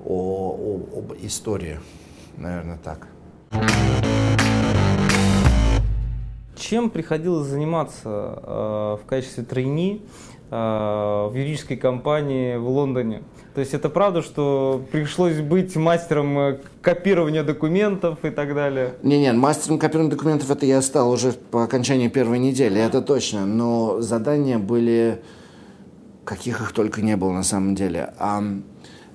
[0.05, 0.57] о,
[0.95, 1.79] о, об истории.
[2.37, 3.07] Наверное, так.
[6.55, 10.05] Чем приходилось заниматься э, в качестве тройни
[10.49, 13.23] э, в юридической компании в Лондоне?
[13.53, 18.93] То есть это правда, что пришлось быть мастером э, копирования документов и так далее?
[19.03, 23.45] Не-не, мастером копирования документов это я стал уже по окончании первой недели, это точно.
[23.45, 25.21] Но задания были,
[26.23, 28.13] каких их только не было на самом деле.
[28.19, 28.41] А,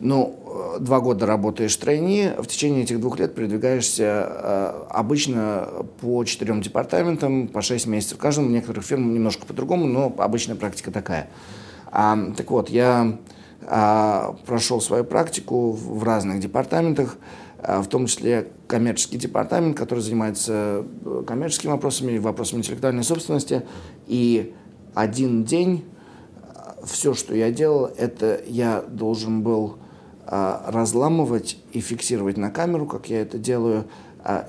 [0.01, 0.39] ну,
[0.80, 5.68] два года работаешь в тройни, в течение этих двух лет передвигаешься э, обычно
[6.03, 8.18] по четырем департаментам, по шесть месяцев.
[8.18, 11.28] В каждом, в некоторых фирмах немножко по-другому, но обычная практика такая.
[11.91, 13.16] А, так вот, я
[13.67, 17.17] прошел свою практику в разных департаментах,
[17.59, 23.62] а, в том числе коммерческий департамент, который занимается э, коммерческими вопросами, вопросами интеллектуальной собственности.
[24.07, 24.55] И
[24.95, 25.85] один день
[26.55, 29.79] а, все, что я делал, это я должен был
[30.29, 33.85] разламывать и фиксировать на камеру, как я это делаю,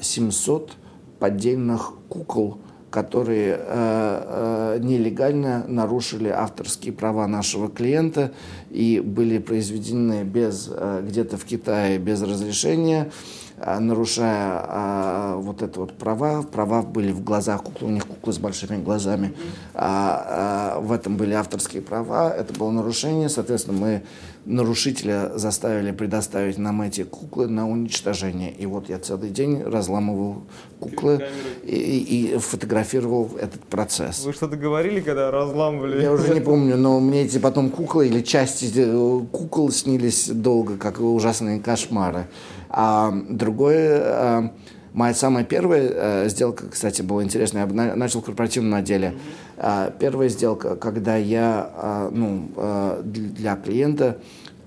[0.02, 0.72] 700
[1.20, 2.58] поддельных кукол
[2.98, 8.32] которые э, э, нелегально нарушили авторские права нашего клиента
[8.72, 13.12] и были произведены без э, где-то в Китае без разрешения,
[13.58, 16.42] э, нарушая э, вот это вот права.
[16.42, 19.36] Права были в глазах куклы, у них куклы с большими глазами.
[19.76, 24.04] А, э, в этом были авторские права, это было нарушение, соответственно, мы
[24.48, 28.52] нарушителя заставили предоставить нам эти куклы на уничтожение.
[28.52, 30.44] И вот я целый день разламывал
[30.80, 31.26] куклы
[31.64, 34.24] и, и фотографировал этот процесс.
[34.26, 36.02] Вы что-то говорили, когда разламывали?
[36.02, 40.78] Я уже не помню, но мне эти потом куклы или части э, кукол снились долго,
[40.78, 42.28] как ужасные кошмары.
[42.70, 44.02] А другое...
[44.04, 44.52] А,
[44.98, 47.68] Моя самая первая э, сделка, кстати, была интересная.
[47.68, 49.14] Я начал в корпоративном отделе.
[49.58, 54.18] Э, первая сделка, когда я э, ну, э, для клиента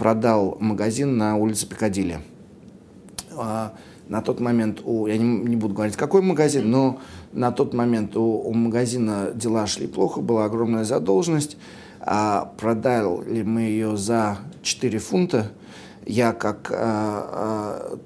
[0.00, 2.20] продал магазин на улице Пикадилли.
[3.36, 3.68] Э,
[4.08, 7.00] на тот момент, у, я не, не буду говорить, какой магазин, но
[7.34, 11.58] на тот момент у, у магазина дела шли плохо, была огромная задолженность.
[12.00, 15.50] А продали мы ее за 4 фунта.
[16.06, 16.78] Я как а,
[17.92, 17.98] а,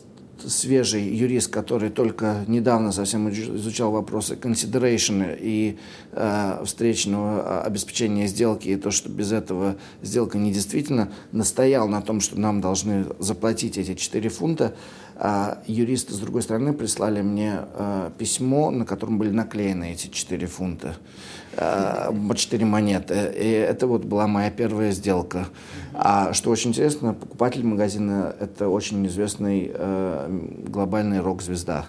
[0.48, 5.78] свежий юрист, который только недавно совсем изучал вопросы consideration и
[6.12, 12.38] э, встречного обеспечения сделки, и то, что без этого сделка недействительна, настоял на том, что
[12.38, 14.74] нам должны заплатить эти 4 фунта.
[15.26, 20.46] А юристы, с другой стороны, прислали мне э, письмо, на котором были наклеены эти 4
[20.46, 20.96] фунта.
[21.56, 23.32] Э, четыре монеты.
[23.34, 25.46] И это вот была моя первая сделка.
[25.94, 31.86] А что очень интересно, покупатель магазина– это очень известный э, глобальный рок-звезда.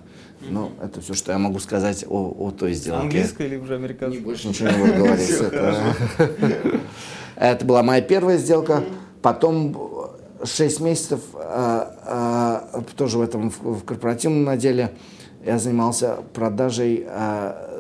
[0.50, 3.02] Ну, это все, что я могу сказать о, о той сделке.
[3.02, 4.24] Английская или уже американская?
[4.24, 5.30] Больше ничего не буду говорить.
[7.36, 8.82] Это была моя первая сделка.
[9.22, 9.76] Потом
[10.44, 11.86] 6 месяцев э,
[12.96, 14.92] тоже в этом в корпоративном отделе
[15.46, 17.06] я занимался продажей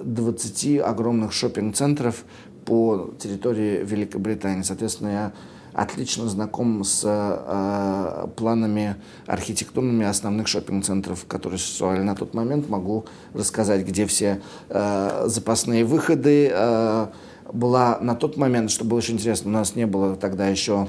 [0.03, 2.23] 20 э, огромных шопинг-центров
[2.65, 4.61] по территории Великобритании.
[4.61, 5.33] Соответственно, я
[5.73, 12.69] отлично знаком с э, планами архитектурными основных шопинг-центров, которые существовали на тот момент.
[12.69, 16.49] Могу рассказать, где все э, запасные выходы.
[16.51, 17.07] Э,
[17.51, 20.87] была на тот момент, что было очень интересно, у нас не было тогда еще...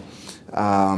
[0.48, 0.96] Э,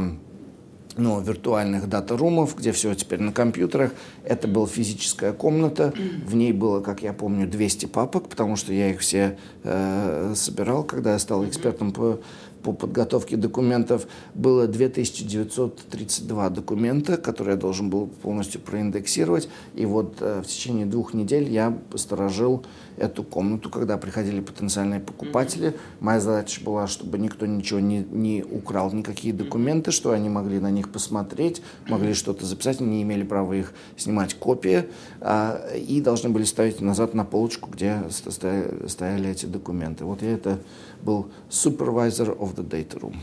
[0.99, 3.91] ну, виртуальных дата-румов, где все теперь на компьютерах.
[4.23, 5.93] Это была физическая комната,
[6.25, 10.83] в ней было, как я помню, 200 папок, потому что я их все э, собирал,
[10.83, 12.19] когда я стал экспертом по
[12.61, 19.49] по подготовке документов было 2932 документа, которые я должен был полностью проиндексировать.
[19.75, 22.65] И вот э, в течение двух недель я сторожил
[22.99, 25.75] эту комнату, когда приходили потенциальные покупатели.
[25.99, 30.69] Моя задача была, чтобы никто ничего не, не украл, никакие документы, что они могли на
[30.69, 34.85] них посмотреть, могли что-то записать, не имели права их снимать копии,
[35.21, 40.05] а, и должны были ставить назад на полочку, где стояли эти документы.
[40.05, 40.59] Вот я это
[41.01, 43.15] был Supervisor of the Data Room.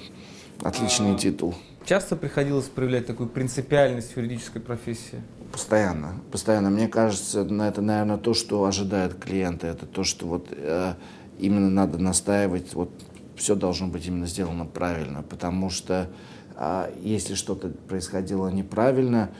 [0.62, 1.54] Отличный а, титул.
[1.84, 5.22] Часто приходилось проявлять такую принципиальность в юридической профессии?
[5.52, 6.70] Постоянно, постоянно.
[6.70, 9.66] Мне кажется, это, наверное, то, что ожидает клиента.
[9.66, 10.94] Это то, что вот э,
[11.38, 12.74] именно надо настаивать.
[12.74, 12.90] Вот
[13.36, 16.08] все должно быть именно сделано правильно, потому что
[16.56, 19.30] э, если что-то происходило неправильно,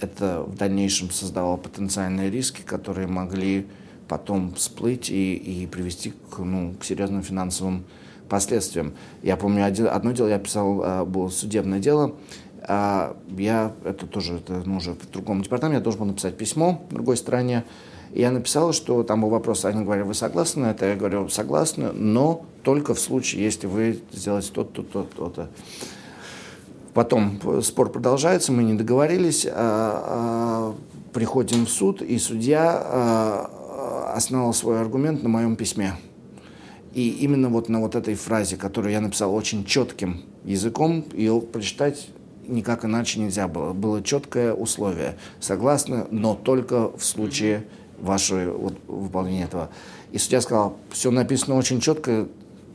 [0.00, 3.68] это в дальнейшем создавало потенциальные риски, которые могли
[4.08, 7.84] потом всплыть и, и привести к, ну, к серьезным финансовым
[8.28, 8.94] последствиям.
[9.22, 12.14] Я помню, один, одно дело я писал, а, было судебное дело,
[12.68, 16.82] а я, это тоже это, ну, уже в другом департаменте, я должен был написать письмо
[16.90, 17.64] другой стороне,
[18.12, 20.86] и я написал, что там был вопрос, они говорят, вы согласны на это?
[20.86, 25.50] Я говорю, согласны, но только в случае, если вы сделаете то-то, то-то, то-то.
[26.94, 30.74] Потом спор продолжается, мы не договорились, а, а,
[31.14, 35.94] приходим в суд, и судья а, основал свой аргумент на моем письме.
[36.92, 42.10] И именно вот на вот этой фразе, которую я написал очень четким языком, ее прочитать
[42.46, 43.72] никак иначе нельзя было.
[43.72, 45.16] Было четкое условие.
[45.40, 47.64] Согласны, но только в случае
[47.98, 49.70] вашего вот, выполнения этого.
[50.10, 52.28] И судья сказал, все написано очень четко,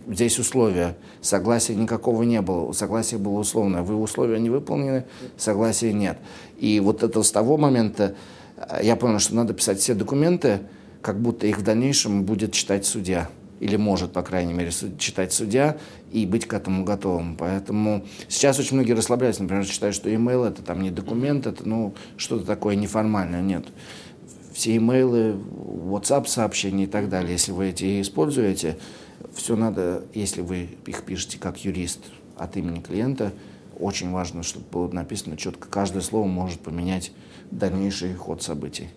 [0.08, 0.96] здесь условия.
[1.22, 2.72] Согласия никакого не было.
[2.72, 3.84] Согласие было условное.
[3.84, 5.06] Вы условия не выполнены,
[5.38, 6.18] согласия нет.
[6.58, 8.16] И вот это с того момента
[8.56, 10.62] э, я понял, что надо писать все документы,
[11.02, 13.30] как будто их в дальнейшем будет читать судья.
[13.60, 15.78] Или может, по крайней мере, читать судья
[16.12, 17.36] и быть к этому готовым.
[17.36, 21.94] Поэтому сейчас очень многие расслабляются, например, считают, что email это там не документ, это ну,
[22.18, 23.42] что-то такое неформальное.
[23.42, 23.66] Нет.
[24.54, 28.78] Все имейлы, WhatsApp сообщения и так далее, если вы эти используете,
[29.34, 32.00] все надо, если вы их пишете как юрист
[32.36, 33.34] от имени клиента,
[33.80, 35.68] очень важно, чтобы было написано четко.
[35.68, 37.12] Каждое слово может поменять
[37.52, 38.90] дальнейший ход событий.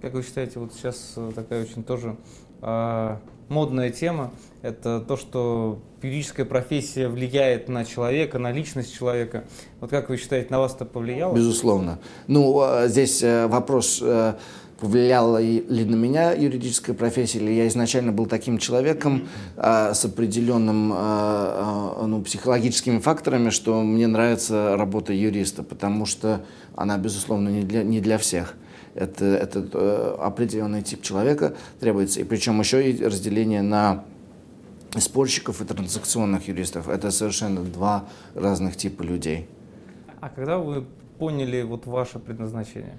[0.00, 2.16] Как вы считаете, вот сейчас э, такая очень тоже
[2.62, 3.16] э,
[3.48, 4.32] модная тема,
[4.62, 9.44] это то, что юридическая профессия влияет на человека, на личность человека.
[9.80, 11.34] Вот как вы считаете, на вас это повлияло?
[11.34, 11.98] Безусловно.
[12.26, 14.34] Ну, а, здесь э, вопрос э,
[14.80, 20.92] повлияла ли на меня юридическая профессия, или я изначально был таким человеком а, с определенным
[20.94, 26.44] а, ну, психологическими факторами, что мне нравится работа юриста, потому что
[26.74, 28.54] она, безусловно, не для, не для всех.
[28.96, 32.20] Это, это э, определенный тип человека требуется.
[32.20, 34.04] И причем еще и разделение на
[34.98, 36.88] спорщиков и транзакционных юристов.
[36.88, 39.48] Это совершенно два разных типа людей.
[40.20, 40.86] А когда вы
[41.18, 42.98] поняли вот ваше предназначение?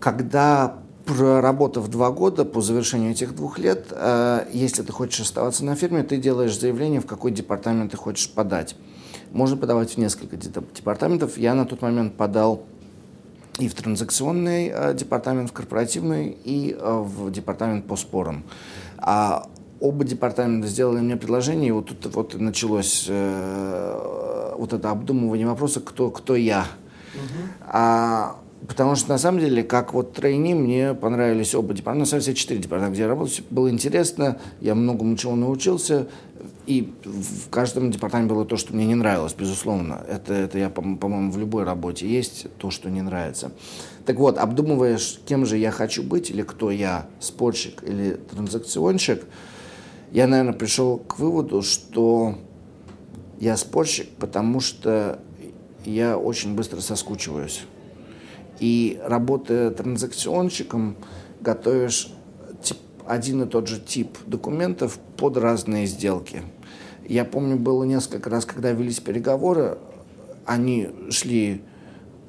[0.00, 5.74] Когда проработав два года по завершению этих двух лет, э, если ты хочешь оставаться на
[5.74, 8.76] фирме, ты делаешь заявление, в какой департамент ты хочешь подать.
[9.32, 11.36] Можно подавать в несколько департаментов.
[11.36, 12.62] Я на тот момент подал
[13.58, 18.44] и в транзакционный э, департамент, в корпоративный, и э, в департамент по спорам.
[18.98, 19.48] А
[19.80, 25.80] оба департамента сделали мне предложение, и вот тут вот началось э, вот это обдумывание вопроса,
[25.80, 26.66] кто, кто я.
[27.14, 27.48] Угу.
[27.66, 28.36] А
[28.66, 32.36] Потому что, на самом деле, как вот тройни, мне понравились оба департамента, на самом деле,
[32.36, 36.08] четыре департамента, где я работал, было интересно, я многому чего научился,
[36.68, 40.04] и в каждом департаменте было то, что мне не нравилось, безусловно.
[40.06, 43.52] Это, это я, по-моему, в любой работе есть то, что не нравится.
[44.04, 49.24] Так вот, обдумываешь, кем же я хочу быть, или кто я, спорщик или транзакционщик,
[50.12, 52.38] я, наверное, пришел к выводу, что
[53.40, 55.20] я спорщик, потому что
[55.86, 57.62] я очень быстро соскучиваюсь.
[58.60, 60.98] И работая транзакционщиком,
[61.40, 62.12] готовишь
[63.06, 66.42] один и тот же тип документов под разные сделки.
[67.08, 69.78] Я помню, было несколько раз, когда велись переговоры,
[70.44, 71.62] они шли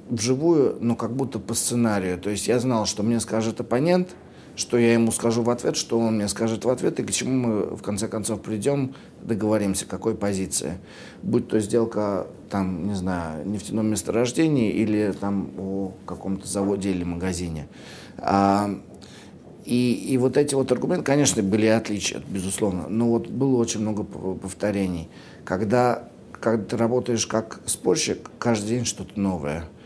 [0.09, 2.17] вживую, но как будто по сценарию.
[2.17, 4.09] То есть я знал, что мне скажет оппонент–
[4.59, 7.31] что я ему скажу в ответ, что он мне скажет в ответ, и к чему
[7.31, 10.77] мы в конце концов придем, договоримся, какой позиции.
[11.23, 17.69] Будь то сделка, там, не знаю, нефтяном месторождении или там о каком-то заводе или магазине.
[18.17, 18.69] А,
[19.69, 24.03] и, и вот эти вот аргументы, конечно, были отличия, безусловно, но вот было очень много
[24.03, 25.09] повторений.
[25.45, 29.65] Когда, когда ты работаешь как спорщик, каждый день что-то новое–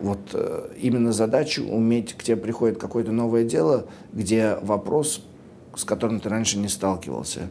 [0.00, 5.22] вот э, именно задачу уметь, к тебе приходит какое-то новое дело, где вопрос,
[5.76, 7.50] с которым ты раньше не сталкивался.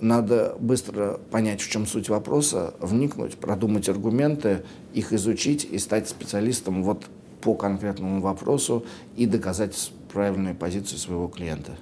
[0.00, 4.62] Надо быстро понять, в чем суть вопроса, вникнуть, продумать аргументы,
[4.94, 7.04] их изучить и стать специалистом вот
[7.42, 8.84] по конкретному вопросу
[9.16, 11.72] и доказать правильную позицию своего клиента.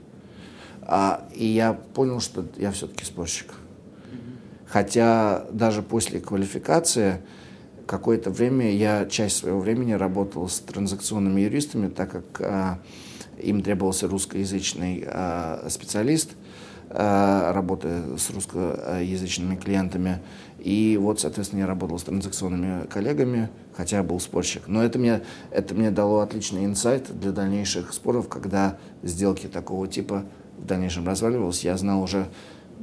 [0.83, 3.55] А, и я понял, что я все-таки спорщик.
[4.67, 7.21] Хотя даже после квалификации
[7.87, 12.79] какое-то время я часть своего времени работал с транзакционными юристами, так как а,
[13.39, 16.31] им требовался русскоязычный а, специалист,
[16.89, 20.21] а, работая с русскоязычными клиентами.
[20.63, 24.69] И вот, соответственно, я работал с транзакционными коллегами, хотя был спорщик.
[24.69, 30.25] Но это мне, это мне дало отличный инсайт для дальнейших споров, когда сделки такого типа
[30.59, 31.65] в дальнейшем разваливались.
[31.65, 32.29] Я знал уже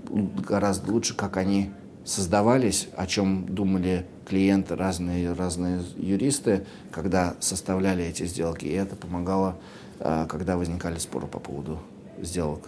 [0.09, 1.71] гораздо лучше, как они
[2.03, 8.65] создавались, о чем думали клиенты, разные, разные юристы, когда составляли эти сделки.
[8.65, 9.57] И это помогало,
[9.99, 11.79] а, когда возникали споры по поводу
[12.21, 12.61] сделок.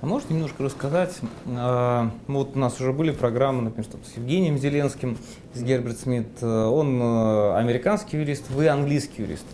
[0.00, 5.18] А можете немножко рассказать, а, вот у нас уже были программы, например, с Евгением Зеленским,
[5.52, 9.44] с Герберт Смит, он а, американский юрист, вы английский юрист.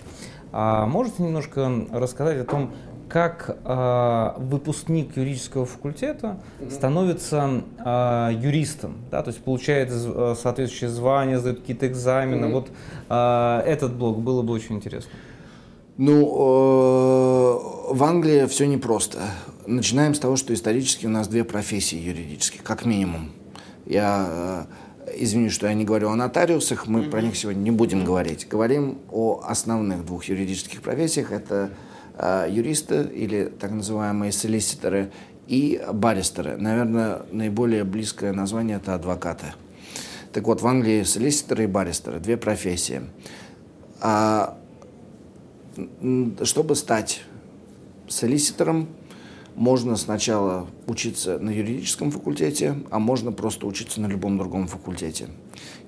[0.53, 2.70] А можете немножко рассказать о том,
[3.09, 6.40] как э, выпускник юридического факультета
[6.70, 12.47] становится э, юристом, да, то есть получает э, соответствующее звание, сдает какие-то экзамены.
[12.47, 12.53] Mm-hmm.
[12.53, 12.68] Вот
[13.09, 15.12] э, этот блок было бы очень интересно.
[15.99, 16.26] Ну,
[17.90, 19.20] в Англии все непросто.
[19.67, 23.33] Начинаем с того, что исторически у нас две профессии юридические, как минимум.
[23.85, 24.67] Я
[25.09, 27.11] э, извини, что я не говорю о нотариусах, мы mm-hmm.
[27.11, 28.47] про них сегодня не будем говорить.
[28.49, 31.33] Говорим о основных двух юридических профессиях.
[31.33, 31.71] Это
[32.17, 35.11] э, юристы или так называемые солиситоры
[35.49, 36.57] и баристеры.
[36.57, 39.55] Наверное, наиболее близкое название это адвокаты.
[40.33, 43.03] Так вот, в Англии солиситоры и баристеры– две профессии.
[44.01, 44.59] А,
[46.43, 47.23] чтобы стать
[48.09, 48.89] солиситором,
[49.57, 55.29] можно сначала учиться на юридическом факультете, а можно просто учиться на любом другом факультете.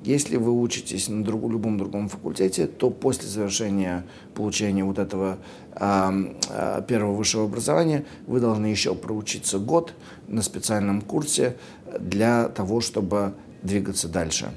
[0.03, 5.39] Если вы учитесь на друг, любом другом факультете, то после завершения получения вот этого
[5.75, 9.93] э, первого высшего образования вы должны еще проучиться год
[10.29, 11.59] на специальном курсе
[12.01, 14.51] для того, чтобы двигаться дальше.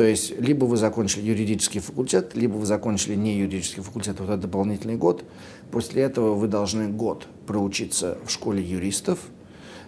[0.00, 4.40] То есть либо вы закончили юридический факультет, либо вы закончили не юридический факультет, вот этот
[4.40, 5.24] дополнительный год.
[5.70, 9.18] После этого вы должны год проучиться в школе юристов,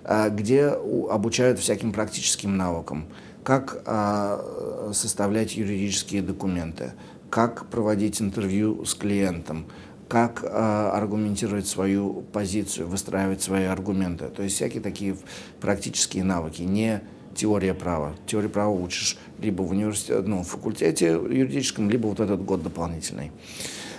[0.04, 3.06] а, где обучают всяким практическим навыкам,
[3.42, 6.92] как а, составлять юридические документы,
[7.30, 9.64] как проводить интервью с клиентом,
[10.08, 14.28] как э, аргументировать свою позицию, выстраивать свои аргументы.
[14.28, 15.16] То есть всякие такие
[15.58, 17.00] практические навыки, не
[17.34, 18.14] теория права.
[18.26, 23.32] Теорию права учишь либо в университете, ну, в факультете юридическом, либо вот этот год дополнительный.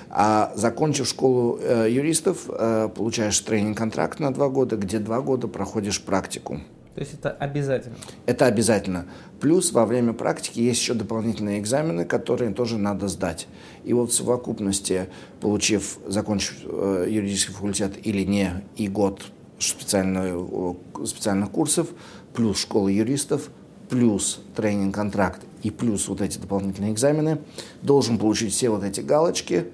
[0.10, 6.02] А закончив школу э, юристов, э, получаешь тренинг-контракт на два года, где два года проходишь
[6.02, 6.62] практику.
[6.94, 7.96] То есть это обязательно?
[8.28, 9.06] Это обязательно.
[9.40, 13.48] Плюс во время практики есть еще дополнительные экзамены, которые тоже надо сдать.
[13.84, 15.10] И вот в совокупности,
[15.42, 19.24] получив, закончив э, юридический факультет или не, и год
[19.58, 20.76] специальных,
[21.06, 21.88] специальных курсов,
[22.34, 23.50] плюс школа юристов,
[23.90, 27.40] плюс тренинг-контракт и плюс вот эти дополнительные экзамены,
[27.82, 29.68] должен получить все вот эти галочки,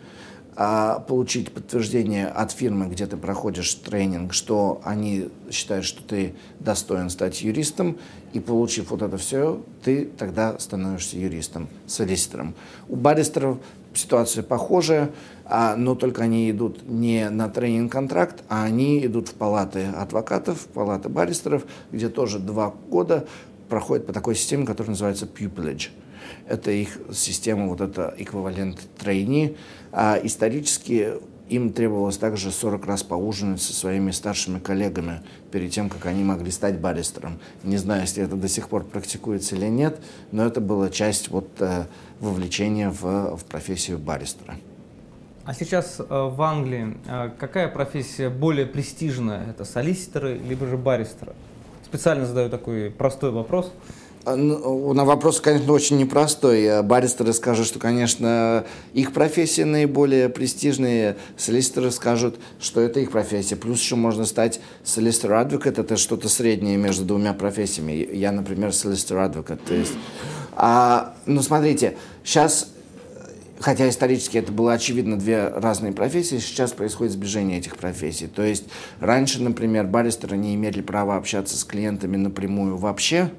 [0.61, 7.09] а, получить подтверждение от фирмы, где ты проходишь тренинг, что они считают, что ты достоин
[7.09, 7.97] стать юристом,
[8.33, 12.55] и получив вот это все, ты тогда становишься юристом, солиситором.
[12.89, 13.59] У баристеров
[13.93, 15.11] ситуация похожая,
[15.45, 20.67] а, но только они идут не на тренинг-контракт, а они идут в палаты адвокатов, в
[20.67, 23.27] палаты баристеров, где тоже два года
[23.69, 25.89] проходят по такой системе, которая называется pupillage.
[26.47, 29.55] Это их система, вот это эквивалент тройни.
[29.91, 31.13] А исторически
[31.49, 36.51] им требовалось также 40 раз поужинать со своими старшими коллегами перед тем, как они могли
[36.51, 37.39] стать баристером.
[37.63, 39.99] Не знаю, если это до сих пор практикуется или нет,
[40.31, 41.85] но это была часть вот, э,
[42.19, 44.55] вовлечения в, в профессию баристера.
[45.45, 49.49] А сейчас э, в Англии э, какая профессия более престижная?
[49.49, 51.33] Это солиситоры либо же баристеры?
[51.89, 53.71] Специально задаю такой простой вопрос.
[54.25, 56.83] А, ну, на вопрос, конечно, очень непростой.
[56.83, 58.63] Баристеры скажут, что, конечно,
[58.93, 61.17] их профессия наиболее престижная.
[61.35, 63.55] Солиситоры скажут, что это их профессия.
[63.55, 65.81] Плюс еще можно стать solicitor advocate.
[65.81, 68.07] Это что-то среднее между двумя профессиями.
[68.13, 69.59] Я, например, solicitor advocate.
[69.65, 69.93] То есть,
[70.51, 72.67] а, ну, смотрите, сейчас
[73.59, 78.27] хотя исторически это было очевидно две разные профессии, сейчас происходит сближение этих профессий.
[78.27, 78.65] То есть
[78.99, 83.29] раньше, например, баристеры не имели права общаться с клиентами напрямую вообще,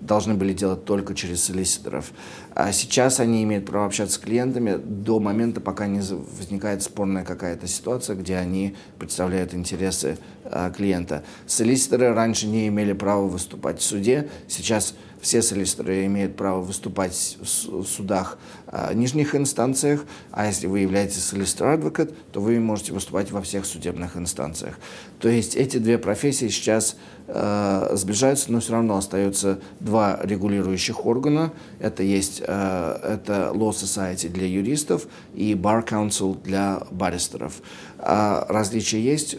[0.00, 2.12] должны были делать только через солиситоров.
[2.54, 7.66] А сейчас они имеют право общаться с клиентами до момента, пока не возникает спорная какая-то
[7.66, 11.22] ситуация, где они представляют интересы а, клиента.
[11.46, 17.84] Солиситоры раньше не имели права выступать в суде, сейчас все солиситоры имеют право выступать в
[17.84, 23.66] судах а, нижних инстанциях, а если вы являетесь солиситор-адвокат, то вы можете выступать во всех
[23.66, 24.78] судебных инстанциях.
[25.18, 26.96] То есть эти две профессии сейчас
[27.26, 31.52] э, сближаются, но все равно остаются два регулирующих органа.
[31.78, 37.60] Это есть э, это Law Society для юристов и Bar Council для баристеров.
[37.98, 39.36] А различия есть,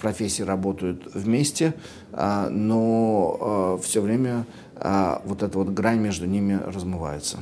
[0.00, 1.74] профессии работают вместе,
[2.10, 4.46] но все время
[4.76, 7.38] вот эта вот грань между ними размывается.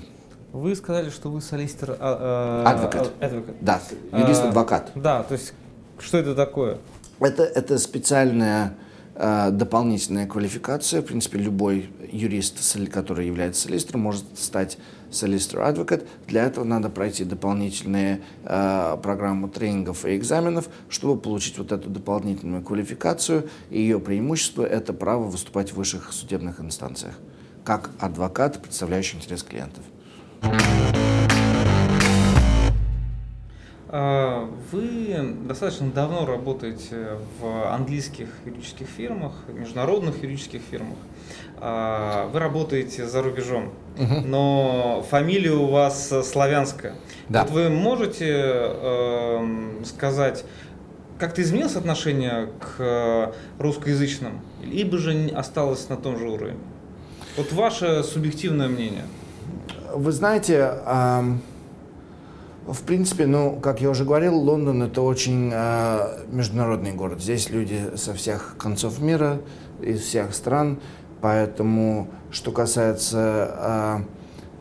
[0.53, 1.97] Вы сказали, что вы солистер...
[1.99, 3.13] А, а, адвокат.
[3.21, 3.55] адвокат.
[3.61, 3.81] Да,
[4.13, 4.93] юрист-адвокат.
[4.95, 5.53] А, да, то есть
[5.99, 6.79] что это такое?
[7.21, 8.75] Это, это специальная
[9.15, 11.03] а, дополнительная квалификация.
[11.03, 12.59] В принципе, любой юрист,
[12.91, 14.79] который является солистером, может стать
[15.11, 16.05] солистер-адвокат.
[16.27, 22.63] Для этого надо пройти дополнительные э, программы тренингов и экзаменов, чтобы получить вот эту дополнительную
[22.63, 23.49] квалификацию.
[23.71, 27.15] И ее преимущество– это право выступать в высших судебных инстанциях
[27.65, 29.85] как адвокат, представляющий интерес клиентов.
[30.43, 30.59] А,
[33.91, 40.97] вы достаточно давно работаете в английских юридических фирмах, международных юридических фирмах.
[41.63, 44.21] А, вы работаете за рубежом, угу.
[44.25, 46.95] но фамилия у вас славянская.
[47.29, 47.43] Да.
[47.43, 50.45] Вот вы можете э, сказать,
[51.19, 56.57] как-то изменилось отношение к русскоязычным, либо же осталось на том же уровне?
[57.37, 59.05] Вот ваше субъективное мнение.
[59.93, 60.73] Вы знаете,
[62.73, 67.21] в принципе, ну, как я уже говорил, Лондон это очень э, международный город.
[67.21, 69.41] Здесь люди со всех концов мира,
[69.81, 70.81] из всех стран,
[71.21, 74.05] поэтому, что касается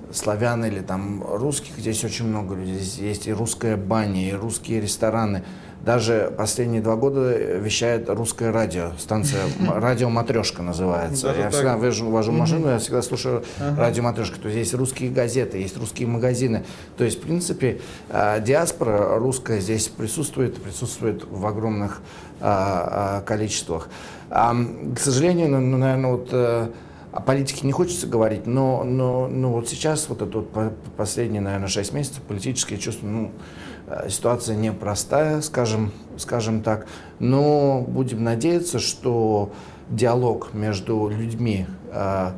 [0.09, 2.79] э, славян или там русских, здесь очень много людей.
[2.79, 5.43] Здесь есть и русская баня, и русские рестораны.
[5.85, 9.41] Даже последние два года вещает русское радио, станция
[9.73, 11.33] радио Матрешка называется.
[11.37, 14.39] я всегда вожу, вожу машину, я всегда слушаю радио Матрешка.
[14.39, 16.65] То есть есть русские газеты, есть русские магазины.
[16.97, 22.01] То есть, в принципе, а, диаспора русская здесь присутствует, присутствует в огромных
[22.41, 23.87] а, а, количествах.
[24.29, 26.67] К сожалению, ну, ну наверное, вот э,
[27.11, 31.67] о политике не хочется говорить, но, но, но вот сейчас, вот это вот последние, наверное,
[31.67, 33.68] шесть месяцев, политические чувства, ну, Э,
[34.09, 36.87] ситуация непростая, скажем, скажем так,
[37.19, 39.51] но будем надеяться, что
[39.89, 42.31] диалог между людьми э,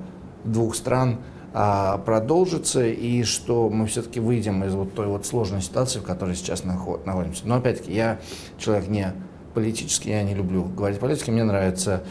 [0.43, 1.17] двух стран
[1.53, 6.35] э, продолжится и что мы все-таки выйдем из вот той вот сложной ситуации, в которой
[6.35, 7.43] сейчас находимся.
[7.45, 8.19] Но опять-таки я
[8.57, 9.13] человек не
[9.53, 12.03] политический, я не люблю говорить политики, мне нравится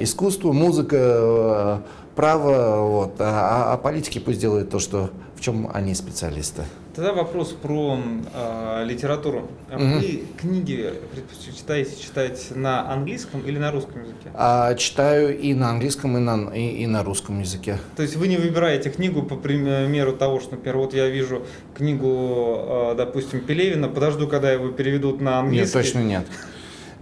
[0.00, 1.82] искусство, музыка,
[2.16, 6.64] право, вот, а, а политики пусть делают то, что, в чем они специалисты.
[6.94, 7.98] Тогда вопрос про
[8.34, 9.48] э, литературу.
[9.70, 9.82] Угу.
[9.82, 14.30] Вы книги предпочитаете читать на английском или на русском языке?
[14.34, 17.78] А, читаю и на английском, и на, и, и на русском языке.
[17.96, 22.90] То есть вы не выбираете книгу по примеру того, что, например, вот я вижу книгу,
[22.92, 25.78] э, допустим, Пелевина, подожду, когда его переведут на английский.
[25.78, 26.26] Нет, точно нет.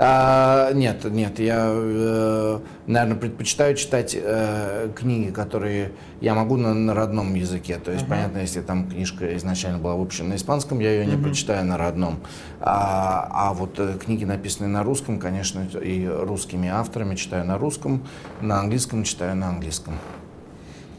[0.03, 5.93] А, нет, нет, я, э, наверное, предпочитаю читать э, книги, которые
[6.23, 7.77] я могу на, на родном языке.
[7.77, 8.09] То есть, uh-huh.
[8.09, 11.23] понятно, если там книжка изначально была выпущена на испанском, я ее не uh-huh.
[11.23, 12.21] прочитаю на родном.
[12.61, 18.03] А, а вот э, книги, написанные на русском, конечно, и русскими авторами читаю на русском,
[18.41, 19.99] на английском читаю на английском.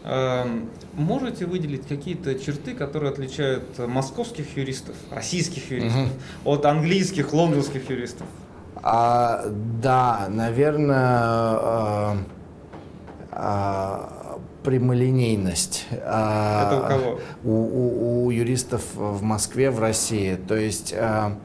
[0.04, 6.04] Эм, можете выделить какие-то черты, которые отличают московских юристов, российских юристов
[6.44, 6.52] угу.
[6.52, 8.28] от английских, лондонских юристов?
[8.84, 9.46] А,
[9.82, 12.18] да, наверное, а,
[13.32, 15.88] а, прямолинейность.
[15.92, 17.20] Это у кого?
[17.44, 20.36] У, у, у юристов в Москве, в России.
[20.36, 21.38] То есть а,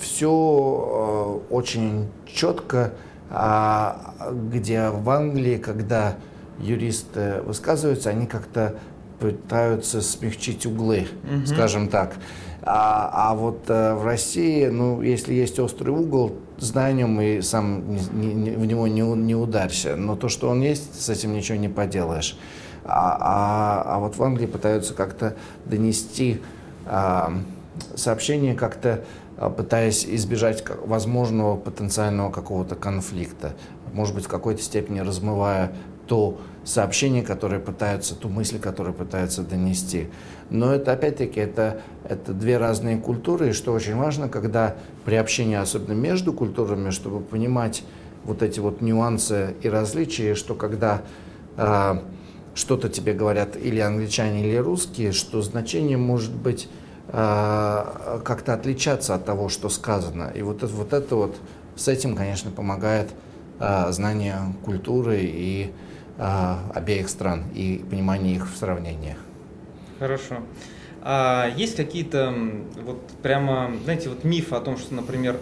[0.00, 2.92] все а, очень четко,
[3.30, 6.16] а, где в Англии, когда
[6.58, 8.74] юристы высказываются, они как-то
[9.18, 11.46] пытаются смягчить углы, угу.
[11.46, 12.14] скажем так.
[12.62, 18.34] А, а вот э, в России, ну, если есть острый угол, знай и сам не,
[18.34, 19.96] не, в него не, не ударься.
[19.96, 22.38] Но то, что он есть, с этим ничего не поделаешь.
[22.84, 26.40] А, а, а вот в Англии пытаются как-то донести
[26.86, 27.32] а,
[27.94, 29.04] сообщение, как-то
[29.38, 33.54] а, пытаясь избежать возможного потенциального какого-то конфликта.
[33.92, 35.72] Может быть, в какой-то степени размывая
[36.06, 40.08] то сообщение, которое пытаются, ту мысль, которую пытаются донести.
[40.50, 45.56] Но это, опять-таки, это, это две разные культуры, и что очень важно, когда при общении,
[45.56, 47.82] особенно между культурами, чтобы понимать
[48.24, 51.02] вот эти вот нюансы и различия, что когда
[51.56, 52.00] э,
[52.54, 56.68] что-то тебе говорят или англичане, или русские, что значение может быть
[57.08, 60.30] э, как-то отличаться от того, что сказано.
[60.34, 61.36] И вот это вот, это вот
[61.76, 63.08] с этим, конечно, помогает
[63.58, 65.72] э, знание культуры и
[66.74, 69.16] обеих стран и понимание их в сравнении.
[69.98, 70.36] Хорошо.
[71.02, 72.34] А есть какие-то
[72.84, 75.40] вот прямо, знаете, вот мифы о том, что, например, а,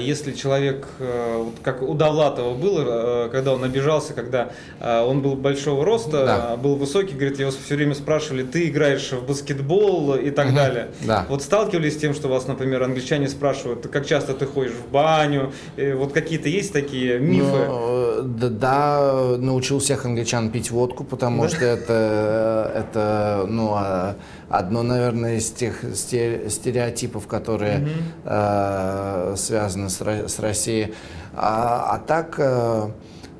[0.00, 4.50] если человек, э, вот как у Довлатова было, э, когда он обижался, когда
[4.80, 6.56] э, он был большого роста, да.
[6.56, 10.56] был высокий, говорит, его все время спрашивали, ты играешь в баскетбол и так угу.
[10.56, 10.88] далее.
[11.02, 11.26] Да.
[11.28, 15.52] Вот сталкивались с тем, что вас, например, англичане спрашивают, как часто ты ходишь в баню,
[15.76, 17.66] вот какие-то есть такие мифы?
[17.68, 21.48] Ну, да, да, научил всех англичан пить водку, потому да?
[21.48, 24.16] что это, это ну, а,
[24.48, 27.90] одно, наверное, из тех стереотипов, которые угу.
[28.24, 30.94] э, связаны с, с Россией.
[31.34, 32.88] А, а так, э,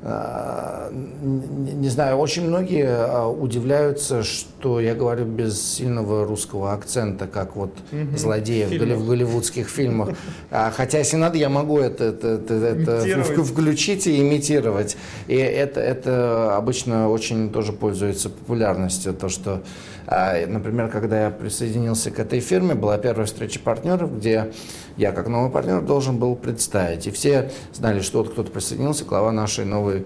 [0.03, 7.27] э, не, не знаю, очень многие э, удивляются, что я говорю без сильного русского акцента,
[7.27, 8.17] как вот угу.
[8.17, 10.09] злодеи в, в голливудских фильмах.
[10.49, 14.97] А, хотя, если надо, я могу это, это, это, это включить и имитировать.
[15.27, 19.61] И это, это обычно очень тоже пользуется популярностью, то, что
[20.07, 24.51] а, например, когда я присоединился к этой фирме, была первая встреча партнеров, где
[24.97, 27.07] я как новый партнер должен был представить.
[27.07, 30.05] И все знали, что вот кто-то присоединился, глава нашей новой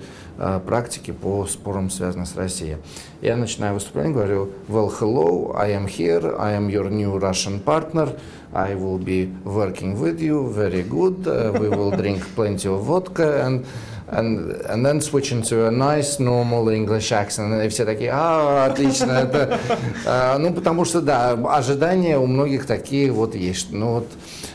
[0.66, 2.78] практики по спорам, связанных с Россией.
[3.22, 8.10] Я начинаю выступление, говорю, well, hello, I am here, I am your new Russian partner,
[8.54, 13.46] I will be working with you, very good, uh, we will drink plenty of vodka,
[13.46, 13.66] and
[14.08, 17.66] and, and then switch into a nice, normal English accent.
[17.66, 19.60] И все такие, а, отлично, это...
[20.06, 23.72] А, ну, потому что, да, ожидания у многих такие вот есть.
[23.72, 24.08] Ну, вот.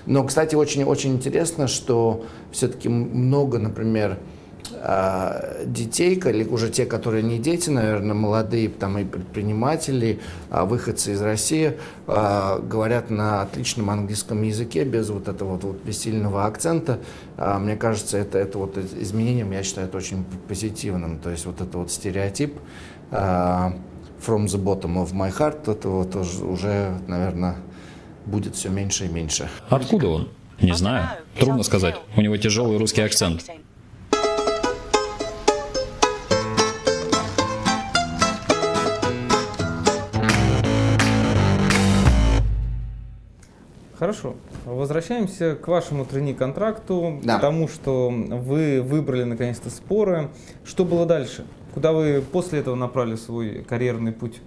[0.06, 4.18] Но, кстати, очень-очень интересно, что все-таки много, например,
[5.64, 11.22] детей, или уже те, которые не дети, наверное, молодые там и предприниматели, а, выходцы из
[11.22, 16.98] России, а, говорят на отличном английском языке, без вот этого вот, вот без сильного акцента.
[17.36, 21.18] Мне кажется, это, это вот изменением, я считаю, это очень позитивным.
[21.18, 22.58] То есть вот это вот стереотип
[23.10, 23.74] from
[24.46, 27.56] the bottom of my heart, это вот уже, наверное,
[28.26, 29.48] будет все меньше и меньше.
[29.68, 30.28] Откуда он?
[30.60, 31.08] Не знаю.
[31.38, 31.96] Трудно сказать.
[32.16, 33.44] У него тяжелый русский акцент.
[44.01, 44.34] Хорошо.
[44.64, 47.36] Возвращаемся к вашему трени-контракту, да.
[47.36, 50.30] к тому, что вы выбрали наконец-то споры.
[50.64, 51.44] Что было дальше?
[51.74, 54.40] Куда вы после этого направили свой карьерный путь?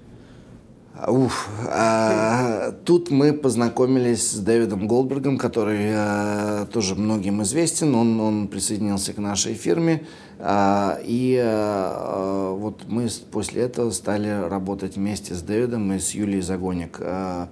[1.08, 7.94] Уф, а, тут мы познакомились с Дэвидом Голдбергом, который а, тоже многим известен.
[7.94, 10.08] Он, он присоединился к нашей фирме.
[10.40, 16.42] А, и а, вот мы после этого стали работать вместе с Дэвидом и с Юлией
[16.42, 16.98] Загоник.
[17.02, 17.50] А,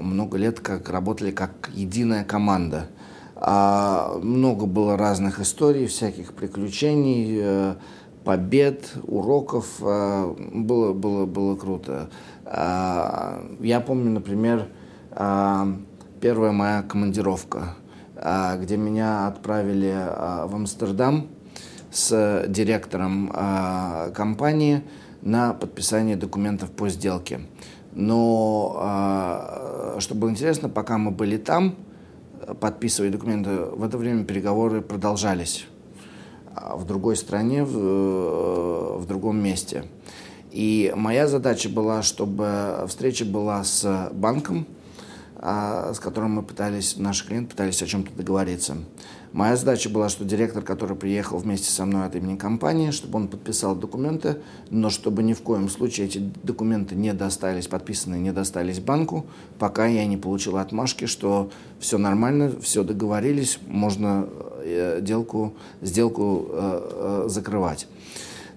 [0.00, 2.86] много лет как работали как единая команда.
[3.36, 7.74] А много было разных историй, всяких приключений, э,
[8.24, 9.66] побед, уроков.
[9.80, 12.08] Э, было, было, было круто.
[12.46, 14.68] А, я помню, например,
[15.10, 15.66] а,
[16.20, 17.74] первая моя командировка,
[18.16, 19.94] а, где меня отправили
[20.46, 21.28] в Амстердам
[21.90, 23.32] с директором
[24.14, 24.82] компании
[25.22, 27.40] на подписание документов по сделке.
[27.94, 31.76] Но, а, что было интересно, пока мы были там,
[32.60, 35.66] подписывая документы, в это время переговоры продолжались
[36.56, 39.84] а в другой стране, в, э, в другом месте.
[40.52, 44.66] И моя задача была, чтобы встреча была с банком,
[45.36, 48.76] а, с которым мы пытались, наши клиенты пытались о чем-то договориться.
[49.34, 53.26] Моя задача была, что директор, который приехал вместе со мной от имени компании, чтобы он
[53.26, 54.36] подписал документы,
[54.70, 59.26] но чтобы ни в коем случае эти документы не достались, подписанные не достались банку,
[59.58, 64.28] пока я не получил отмашки, что все нормально, все договорились, можно
[64.62, 67.88] э, делку, сделку э, э, закрывать.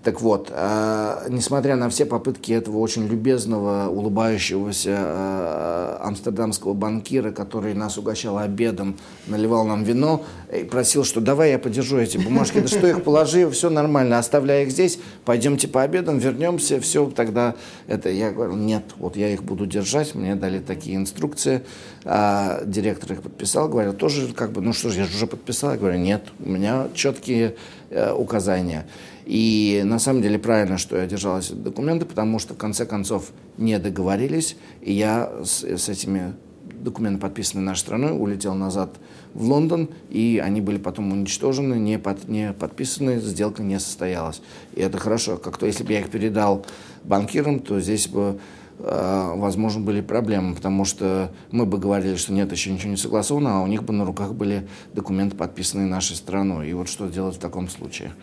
[0.08, 7.74] Так вот, э, несмотря на все попытки этого очень любезного, улыбающегося э, амстердамского банкира, который
[7.74, 8.96] нас угощал обедом,
[9.28, 10.24] наливал нам вино,
[10.58, 14.64] и просил, что давай я подержу эти бумажки, да что их положи, все нормально, оставляй
[14.64, 17.56] их здесь, пойдемте по обедам, вернемся, все, тогда
[17.88, 21.64] это, я говорю, нет, вот я их буду держать, мне дали такие инструкции,
[22.06, 25.72] а директор их подписал, говорил, тоже как бы, ну что же, я же уже подписал,
[25.72, 27.58] я говорю, нет, у меня четкие
[27.90, 28.86] э, указания.
[29.28, 33.32] И на самом деле правильно, что я держалась от документы, потому что в конце концов
[33.58, 36.34] не договорились, и я с, с этими
[36.80, 38.96] документами, подписанными нашей страной, улетел назад
[39.34, 44.42] в Лондон, и они были потом уничтожены, не, под, не подписаны, сделка не состоялась.
[44.76, 45.36] И это хорошо.
[45.36, 46.66] Как то, если бы я их передал
[47.04, 48.40] банкирам, то здесь бы
[48.80, 53.58] э, возможно, были проблемы, потому что мы бы говорили, что нет, еще ничего не согласовано,
[53.58, 56.70] а у них бы на руках были документы, подписанные нашей страной.
[56.70, 58.14] И вот что делать в таком случае?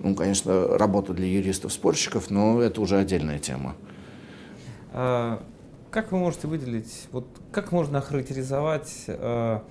[0.00, 3.74] Ну, конечно, работа для юристов-спорщиков, но это уже отдельная тема.
[4.92, 5.42] А,
[5.90, 9.62] как вы можете выделить, вот как можно охарактеризовать а,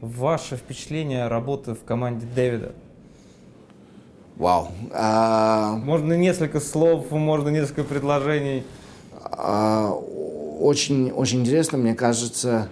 [0.00, 2.72] ваше впечатление работы в команде Дэвида?
[4.36, 4.68] Вау.
[4.92, 5.76] А...
[5.76, 8.64] Можно несколько слов, можно несколько предложений.
[9.22, 12.68] А, очень, очень интересно, мне кажется,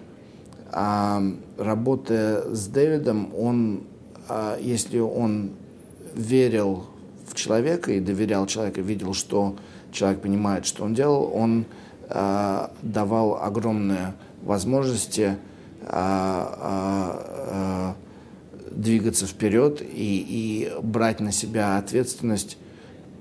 [0.71, 1.23] а,
[1.59, 3.85] работая с Дэвидом, он,
[4.29, 5.53] а, если он
[6.15, 6.85] верил
[7.33, 9.57] в человека и доверял человеку, видел, что
[9.91, 11.65] человек понимает, что он делал, он
[12.11, 14.13] э, давал огромные
[14.43, 15.37] возможности
[15.81, 17.93] э, э,
[18.71, 22.59] двигаться вперед и, и брать на себя ответственность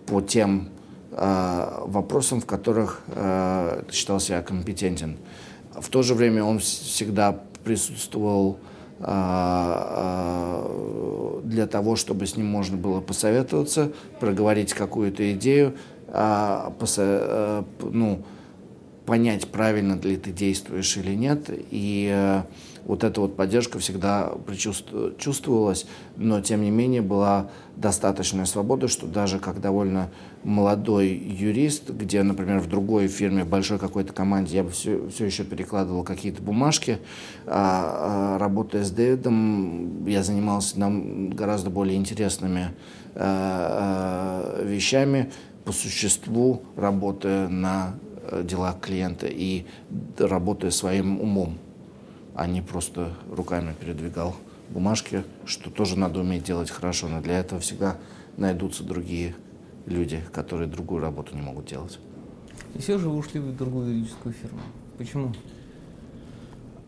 [0.05, 0.69] по тем
[1.11, 5.17] э, вопросам, в которых э, считал себя компетентен.
[5.79, 8.70] В то же время он всегда присутствовал а,
[11.43, 15.75] для того, чтобы с ним можно было посоветоваться, проговорить какую-то идею,
[16.07, 16.73] а,
[17.81, 18.23] ну,
[19.05, 21.49] понять, правильно ли ты действуешь или нет.
[21.49, 22.43] И э,
[22.85, 24.33] вот эта вот поддержка всегда
[25.17, 25.85] чувствовалась,
[26.17, 30.09] но тем не менее была достаточная свобода, что даже как довольно
[30.43, 35.25] молодой юрист, где, например, в другой фирме, в большой какой-то команде, я бы все, все
[35.25, 36.99] еще перекладывал какие-то бумажки,
[37.45, 42.71] а, а, работая с Дэвидом, я занимался нам гораздо более интересными
[43.15, 45.31] а, а, вещами,
[45.63, 47.93] по существу работая на
[48.31, 49.65] э, делах клиента и
[50.17, 51.59] работая своим умом
[52.41, 54.35] а не просто руками передвигал
[54.71, 57.97] бумажки, что тоже надо уметь делать хорошо, но для этого всегда
[58.35, 59.35] найдутся другие
[59.85, 61.99] люди, которые другую работу не могут делать.
[62.73, 64.59] И все же вы ушли в другую юридическую фирму.
[64.97, 65.33] Почему?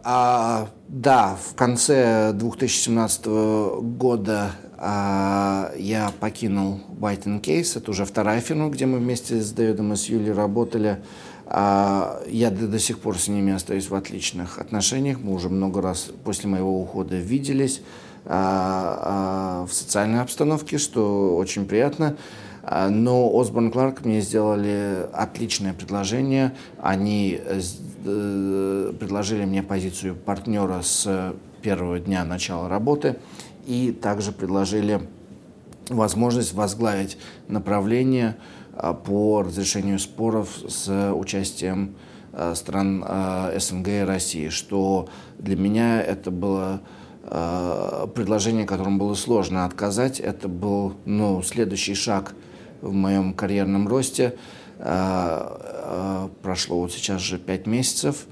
[0.04, 7.78] А, да, в конце 2017 года а, я покинул White Case.
[7.78, 11.04] Это уже вторая фирма, где мы вместе с Дэвидом и с Юлей работали.
[11.46, 15.20] А, я до, до сих пор с ними остаюсь в отличных отношениях.
[15.22, 17.82] Мы уже много раз после моего ухода виделись
[18.26, 22.18] а, а, в социальной обстановке, что очень приятно.
[22.90, 26.56] Но Осборн Кларк мне сделали отличное предложение.
[26.82, 33.18] Они э, предложили мне позицию партнера с первого дня начала работы
[33.66, 35.02] и также предложили
[35.94, 37.18] возможность возглавить
[37.48, 38.36] направление
[38.76, 41.96] а, по разрешению споров с участием
[42.32, 46.82] а, стран а, СНГ и России, что для меня это было
[48.16, 50.20] предложение, которому было сложно отказать.
[50.20, 52.36] Это был ну, следующий шаг
[52.82, 54.36] в моем карьерном росте.
[56.42, 58.26] Прошло вот сейчас же пять месяцев.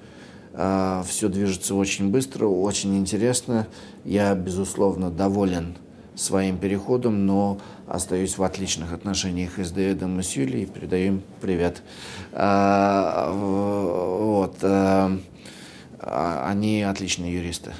[0.53, 3.65] Все движется очень быстро, очень интересно.
[4.03, 5.77] Я, безусловно, доволен
[6.21, 11.81] своим переходом, но остаюсь в отличных отношениях и с Дэвидом и с Юлей, им привет.
[12.31, 14.57] А, вот.
[14.61, 15.17] А,
[15.99, 17.71] а, они отличные юристы.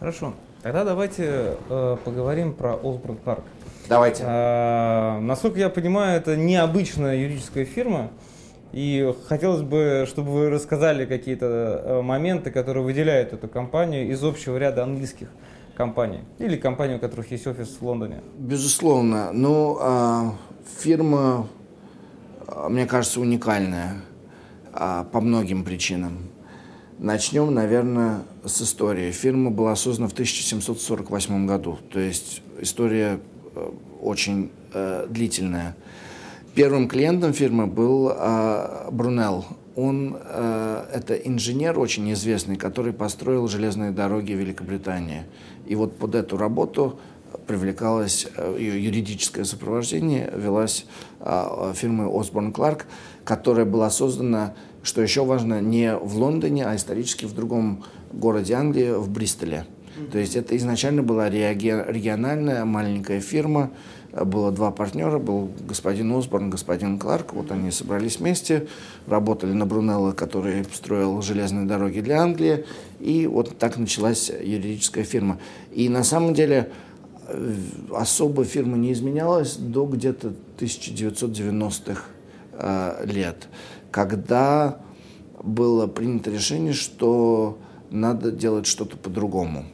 [0.00, 0.34] Хорошо.
[0.62, 3.44] Тогда давайте э, поговорим про Осборн Парк.
[3.88, 4.24] Давайте.
[4.26, 8.10] А, насколько я понимаю, это необычная юридическая фирма.
[8.72, 14.58] И хотелось бы, чтобы вы рассказали какие-то э, моменты, которые выделяют эту компанию из общего
[14.58, 15.28] ряда английских
[15.78, 18.20] компаний или компаний, у которых есть офис в Лондоне?
[18.36, 19.30] Безусловно.
[19.32, 20.34] Ну, а,
[20.80, 21.46] фирма,
[22.48, 24.02] а, мне кажется, уникальная
[24.72, 26.18] а, по многим причинам.
[26.98, 29.12] Начнем, наверное, с истории.
[29.12, 33.20] Фирма была создана в 1748 году, то есть история
[33.54, 33.70] э,
[34.02, 35.76] очень э, длительная.
[36.56, 39.44] Первым клиентом фирмы был э, Брунелл.
[39.76, 45.22] Он э, это инженер очень известный, который построил железные дороги Великобритании.
[45.68, 46.98] И вот под эту работу
[47.46, 50.86] привлекалось э, ее юридическое сопровождение, велась
[51.20, 52.86] э, фирмой Осборн Кларк,
[53.24, 58.92] которая была создана, что еще важно, не в Лондоне, а исторически в другом городе Англии,
[58.92, 59.66] в Бристоле.
[60.12, 63.72] То есть это изначально была региональная маленькая фирма,
[64.12, 67.32] было два партнера, был господин Осборн, господин Кларк.
[67.34, 68.68] Вот они собрались вместе,
[69.06, 72.64] работали на Брунелло, который строил железные дороги для Англии.
[73.00, 75.38] И вот так началась юридическая фирма.
[75.72, 76.70] И на самом деле
[77.26, 77.54] э,
[77.94, 82.02] особо фирма не изменялась до где-то 1990-х
[82.52, 83.48] э, лет,
[83.90, 84.80] когда
[85.42, 87.58] было принято решение, что
[87.90, 89.64] надо делать что-то по-другому.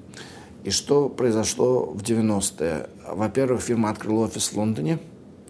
[0.65, 2.89] И что произошло в 90-е?
[3.13, 4.99] Во-первых, фирма открыла офис в Лондоне,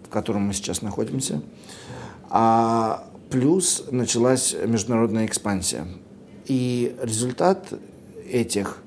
[0.03, 1.41] в котором мы сейчас находимся.
[2.29, 5.87] А плюс началась международная экспансия.
[6.47, 7.73] И результат
[8.29, 8.79] этих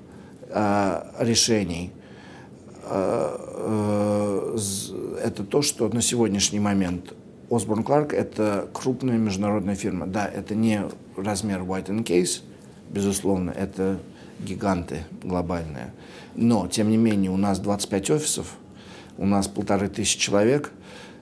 [0.49, 1.93] э, решений
[2.85, 4.59] э, э,
[5.25, 7.15] это то, что на сегодняшний момент
[7.49, 10.07] Osborne Clark это крупная международная фирма.
[10.07, 10.83] Да, это не
[11.17, 12.43] размер White Case,
[12.91, 13.99] безусловно, это
[14.41, 15.93] гиганты глобальные.
[16.35, 18.55] Но, тем не менее, у нас 25 офисов,
[19.17, 20.73] у нас полторы тысячи человек,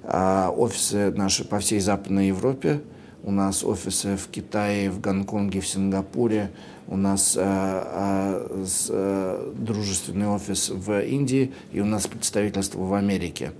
[0.02, 2.80] а офисы наши по всей Западной Европе,
[3.22, 6.50] у нас офисы в Китае, в Гонконге, в Сингапуре,
[6.86, 12.94] у нас э, э, с, э, дружественный офис в Индии и у нас представительство в
[12.94, 13.52] Америке.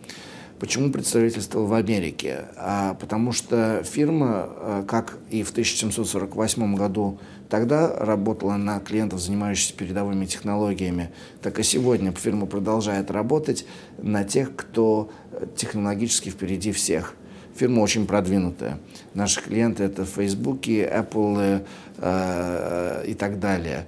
[0.59, 2.47] Почему представительство в Америке?
[2.57, 7.19] А, потому что фирма, э, как и в 1748 году
[7.51, 11.11] тогда работала на клиентов, занимающихся передовыми технологиями,
[11.43, 13.67] так и сегодня фирма продолжает работать
[13.99, 15.11] на тех, кто
[15.57, 17.15] технологически впереди всех.
[17.55, 18.79] Фирма очень продвинутая.
[19.15, 21.67] Наши клиенты это Facebook, Apple
[21.99, 23.87] э, и так далее.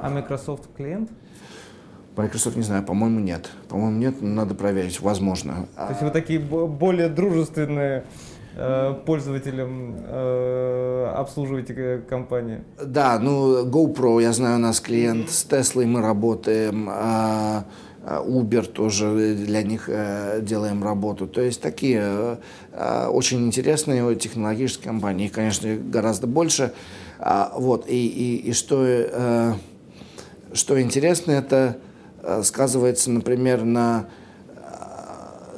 [0.00, 1.10] А Microsoft клиент?
[2.16, 3.50] Microsoft не знаю, по-моему, нет.
[3.68, 5.68] По-моему, нет, но надо проверить, возможно.
[5.76, 8.04] То есть вы такие более дружественные
[8.56, 12.64] э, пользователям э, обслуживаете компанию?
[12.84, 17.64] Да, ну GoPro, я знаю, у нас клиент, с Теслой мы работаем, а,
[18.02, 21.26] а Uber тоже для них э, делаем работу.
[21.26, 22.38] То есть такие
[22.72, 26.72] э, очень интересные технологические компании, их, конечно, гораздо больше.
[27.18, 29.52] А, вот, и, и, и что, э,
[30.52, 31.76] что интересно, это
[32.42, 34.08] сказывается, например, на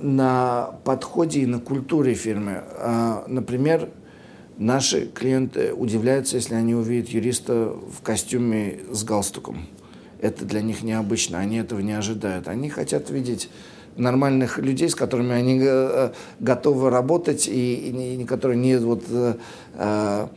[0.03, 2.63] на подходе и на культуре фирмы.
[2.79, 3.89] А, например,
[4.59, 9.67] наши клиенты удивляются, если они увидят юриста в костюме с галстуком.
[10.21, 12.49] Это для них необычно, они этого не ожидают.
[12.49, 13.49] Они хотят видеть
[13.97, 20.29] нормальных людей, с которыми они э, готовы работать и, и которые не вот э,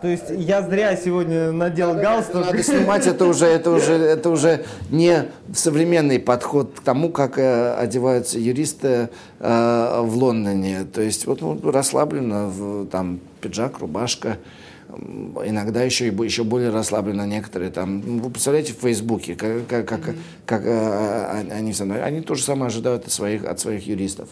[0.00, 2.46] то есть я зря сегодня надел галстук.
[2.46, 7.74] Надо снимать, это уже, это уже, это уже не современный подход к тому, как э,
[7.74, 10.84] одеваются юристы э, в Лондоне.
[10.84, 14.38] То есть вот ну, расслабленно, в, там пиджак, рубашка,
[15.44, 18.02] иногда еще и еще более расслабленно некоторые там.
[18.04, 20.18] Ну, вы представляете в Фейсбуке, как, как, как, mm-hmm.
[20.46, 24.28] как э, они, они то же самое ожидают от своих, от своих юристов.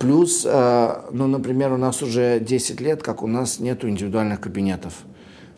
[0.00, 4.94] Плюс, э, ну, например, у нас уже 10 лет, как у нас нет индивидуальных кабинетов.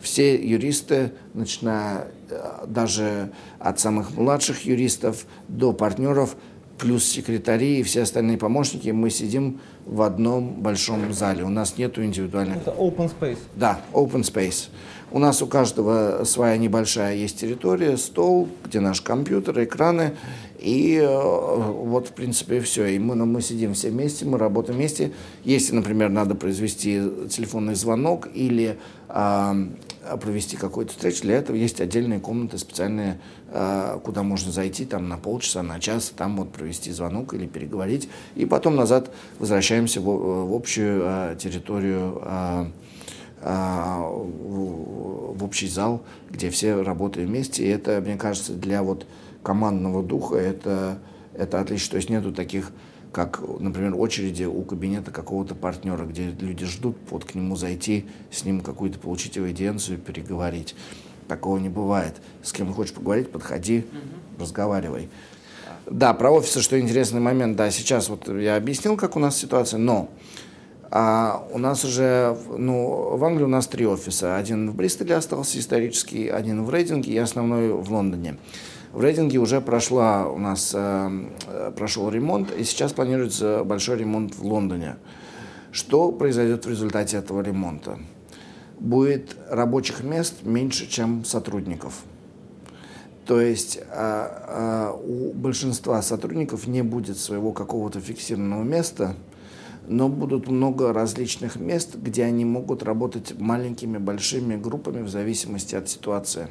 [0.01, 6.35] Все юристы, начиная э, даже от самых младших юристов до партнеров,
[6.77, 11.45] плюс секретари и все остальные помощники, мы сидим в одном большом зале.
[11.45, 12.57] У нас нет индивидуальных...
[12.57, 13.37] Это open space?
[13.55, 14.67] Да, open space.
[15.13, 20.15] У нас у каждого своя небольшая есть территория, стол, где наш компьютер, экраны.
[20.57, 22.87] И э, вот, в принципе, все.
[22.87, 25.13] И мы, ну, мы сидим все вместе, мы работаем вместе.
[25.43, 26.99] Если, например, надо произвести
[27.29, 29.53] телефонный звонок или э,
[30.19, 33.19] провести какую-то встречу, для этого есть отдельные комнаты специальные,
[33.51, 38.09] э, куда можно зайти там на полчаса, на час, там вот провести звонок или переговорить.
[38.33, 42.65] И потом назад возвращаемся в, в общую э, территорию э,
[43.43, 47.65] в общий зал, где все работают вместе.
[47.65, 49.05] И это, мне кажется, для вот
[49.43, 50.99] командного духа это,
[51.33, 51.91] это отлично.
[51.91, 52.71] То есть нету таких,
[53.11, 58.45] как, например, очереди у кабинета какого-то партнера, где люди ждут вот к нему зайти, с
[58.45, 60.75] ним какую-то получить аудиенцию, переговорить.
[61.27, 62.15] Такого не бывает.
[62.41, 64.43] С кем хочешь поговорить, подходи, угу.
[64.43, 65.09] разговаривай.
[65.85, 67.57] Да, про офисы, что интересный момент.
[67.57, 70.09] Да, сейчас вот я объяснил, как у нас ситуация, но
[70.95, 74.37] а у нас уже, ну, в Англии у нас три офиса.
[74.37, 78.37] Один в Бристоле остался исторический, один в Рейдинге и основной в Лондоне.
[78.91, 84.45] В рейтинге уже прошла у нас э, прошел ремонт, и сейчас планируется большой ремонт в
[84.45, 84.97] Лондоне.
[85.71, 87.97] Что произойдет в результате этого ремонта?
[88.79, 92.03] Будет рабочих мест меньше, чем сотрудников.
[93.25, 99.15] То есть а, а, у большинства сотрудников не будет своего какого-то фиксированного места,
[99.87, 105.89] но будут много различных мест, где они могут работать маленькими, большими группами в зависимости от
[105.89, 106.47] ситуации.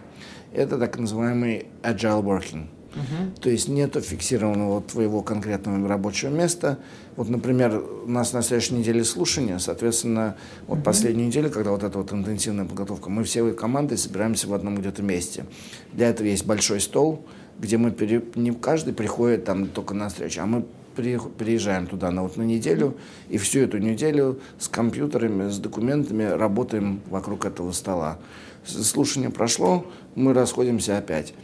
[0.53, 2.67] Это так называемый agile working.
[2.95, 3.41] Uh-huh.
[3.41, 6.79] То есть нету фиксированного твоего конкретного рабочего места.
[7.17, 10.83] Вот, например, у нас на следующей неделе слушания, соответственно, вот uh-huh.
[10.83, 15.03] последнюю неделю, когда вот эта вот интенсивная подготовка, мы все командой собираемся в одном где-то
[15.03, 15.47] месте.
[15.95, 17.25] Для этого есть большой стол,
[17.59, 18.23] где мы пере...
[18.35, 22.97] не каждый приходит там только на встречу, а мы приезжаем туда на, вот, на неделю,
[23.29, 28.19] и всю эту неделю с компьютерами, с документами работаем вокруг этого стола.
[28.65, 31.35] Слушание прошло, мы расходимся опять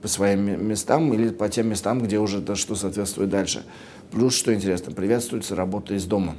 [0.00, 3.64] по своим местам или по тем местам, где уже то, что соответствует дальше.
[4.10, 6.36] Плюс, что интересно, приветствуется работа из дома.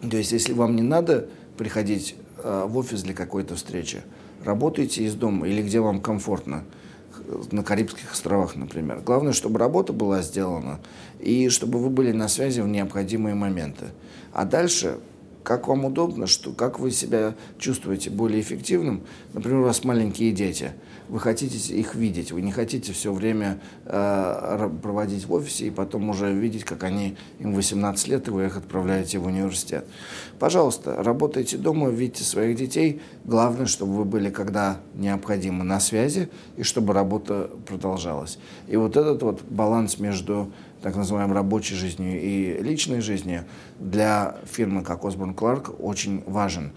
[0.00, 4.02] То есть, если вам не надо приходить э, в офис для какой-то встречи,
[4.44, 6.64] работайте из дома или где вам комфортно
[7.50, 9.00] на Карибских островах, например.
[9.04, 10.80] Главное, чтобы работа была сделана
[11.20, 13.86] и чтобы вы были на связи в необходимые моменты.
[14.32, 14.98] А дальше
[15.48, 19.00] как вам удобно, что, как вы себя чувствуете более эффективным.
[19.32, 20.72] Например, у вас маленькие дети,
[21.08, 26.10] вы хотите их видеть, вы не хотите все время э, проводить в офисе и потом
[26.10, 29.86] уже видеть, как они, им 18 лет, и вы их отправляете в университет.
[30.38, 33.00] Пожалуйста, работайте дома, видите своих детей.
[33.24, 38.38] Главное, чтобы вы были, когда необходимо, на связи, и чтобы работа продолжалась.
[38.66, 40.52] И вот этот вот баланс между
[40.82, 43.44] так называемой рабочей жизнью и личной жизнью
[43.78, 46.72] для фирмы, как Osborne Clark, очень важен.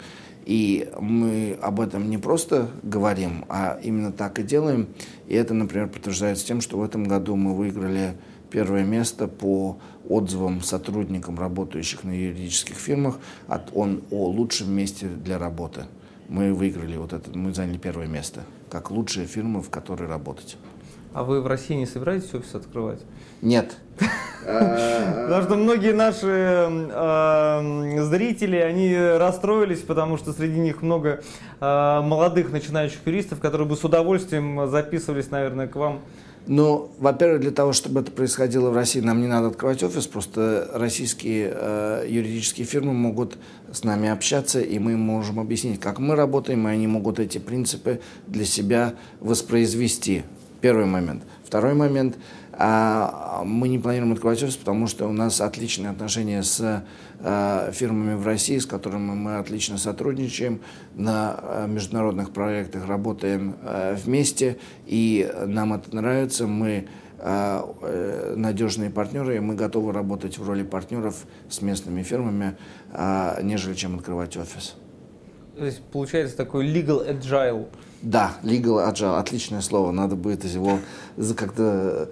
[0.46, 4.88] И мы об этом не просто говорим, а именно так и делаем.
[5.28, 8.16] И это, например, подтверждается тем, что в этом году мы выиграли
[8.50, 9.78] первое место по
[10.10, 15.86] отзывам сотрудникам, работающих на юридических фирмах, от, он, о лучшем месте для работы.
[16.28, 20.58] Мы выиграли вот это, мы заняли первое место, как лучшая фирма, в которой работать.
[21.14, 23.02] А вы в России не собираетесь офис открывать?
[23.42, 23.78] Нет.
[24.46, 31.22] Потому что многие наши э, зрители, они расстроились, потому что среди них много
[31.60, 36.00] э, молодых начинающих юристов, которые бы с удовольствием записывались, наверное, к вам.
[36.48, 40.68] Ну, во-первых, для того, чтобы это происходило в России, нам не надо открывать офис, просто
[40.74, 43.38] российские э, юридические фирмы могут
[43.72, 48.02] с нами общаться, и мы можем объяснить, как мы работаем, и они могут эти принципы
[48.26, 50.24] для себя воспроизвести.
[50.62, 51.24] Первый момент.
[51.46, 56.84] Второй момент– а мы не планируем открывать офис, потому что у нас отличные отношения с
[57.20, 60.62] э, фирмами в России, с которыми мы отлично сотрудничаем,
[60.96, 66.48] на э, международных проектах работаем э, вместе, и нам это нравится.
[66.48, 66.88] Мы
[68.36, 72.58] надежные партнеры, и мы готовы работать в роли партнеров с местными фирмами,
[73.44, 74.76] нежели чем открывать офис.
[75.58, 77.68] То есть получается такой legal agile.
[78.02, 79.92] Да, legal agile, отличное слово.
[79.92, 80.80] Надо будет его
[81.38, 82.10] как-то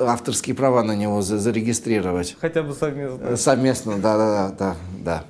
[0.00, 2.36] авторские права на него зарегистрировать.
[2.40, 3.24] Хотя бы совместно.
[3.24, 5.24] Э, совместно, да, да, да, да.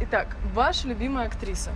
[0.00, 1.70] Итак, ваша любимая актриса?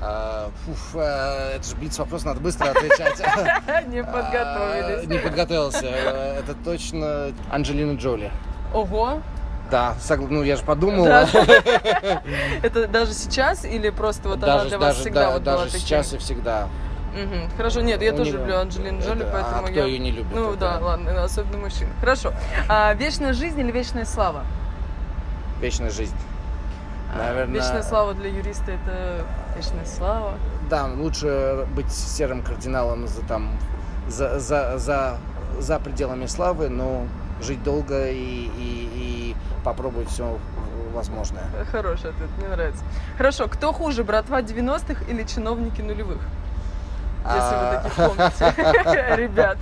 [0.00, 3.18] А, фуф, а, это же блиц вопрос, надо быстро отвечать.
[3.88, 5.04] Не подготовились.
[5.04, 5.86] А, не подготовился.
[5.86, 8.30] Это точно Анджелина Джоли.
[8.72, 9.22] Ого,
[9.70, 9.94] да,
[10.30, 11.06] ну я же подумал.
[12.62, 16.18] Это даже сейчас или просто вот она для вас всегда вот была Даже сейчас и
[16.18, 16.68] всегда.
[17.56, 20.32] Хорошо, нет, я тоже люблю Анджелину Джоли, поэтому а кто ее не любит?
[20.32, 21.88] Ну да, ладно, особенно мужчин.
[22.00, 22.32] Хорошо.
[22.94, 24.44] Вечная жизнь или вечная слава?
[25.60, 26.14] Вечная жизнь.
[27.14, 27.54] А, Наверное...
[27.54, 29.26] Вечная слава для юриста это
[29.56, 30.34] вечная слава.
[30.68, 33.50] Да, лучше быть серым кардиналом за там
[34.08, 35.18] за, за, за,
[35.58, 37.06] за пределами славы, но
[37.40, 39.36] жить долго и, и, и
[39.68, 40.38] попробовать все
[40.94, 41.44] возможное.
[41.70, 42.82] Хороший ответ, мне нравится.
[43.16, 46.18] Хорошо, кто хуже, братва 90-х или чиновники нулевых?
[47.24, 47.82] Если вы а.
[47.82, 49.58] таких помните, ребят.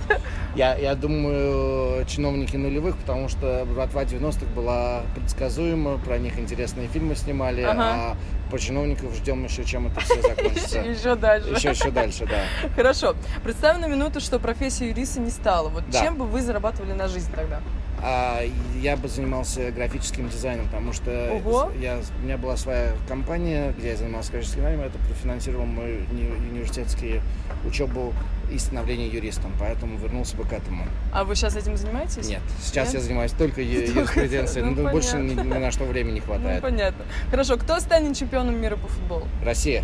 [0.55, 7.15] Я, я думаю, чиновники нулевых, потому что «Братва 90-х» была предсказуема, про них интересные фильмы
[7.15, 7.83] снимали, ага.
[7.83, 8.17] а
[8.49, 10.79] по чиновников ждем еще, чем это все закончится.
[10.79, 11.49] Еще дальше.
[11.49, 12.69] Еще, еще дальше, да.
[12.75, 13.15] Хорошо.
[13.43, 15.67] Представим на минуту, что профессия юриста не стала.
[15.67, 17.59] Вот чем бы вы зарабатывали на жизнь тогда?
[18.01, 18.41] А
[18.79, 21.71] я бы занимался графическим дизайном, потому что Ого.
[21.79, 27.21] я, у меня была своя компания, где я занимался графическим дизайном, это профинансировал мою университетскую
[27.65, 28.13] учебу
[28.51, 30.85] и становление юристом, поэтому вернулся бы к этому.
[31.11, 32.27] А вы сейчас этим занимаетесь?
[32.27, 32.95] Нет, сейчас Нет?
[32.95, 36.61] я занимаюсь только юриспруденцией, ну, но больше ни, ни на что времени не хватает.
[36.61, 37.05] Ну, понятно.
[37.31, 39.27] Хорошо, кто станет чемпионом мира по футболу?
[39.43, 39.83] Россия.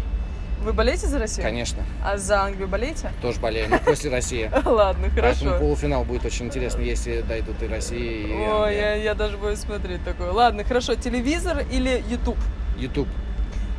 [0.64, 1.46] Вы болеете за Россию?
[1.46, 1.84] Конечно.
[2.04, 3.12] А за Англию болеете?
[3.22, 4.50] Тоже болею, но после России.
[4.66, 5.40] Ладно, хорошо.
[5.42, 9.58] Поэтому полуфинал будет очень интересно, если дойдут и Россия, и Ой, я, я даже буду
[9.58, 10.32] смотреть такое.
[10.32, 10.96] Ладно, хорошо.
[10.96, 12.38] Телевизор или YouTube?
[12.78, 13.10] YouTube.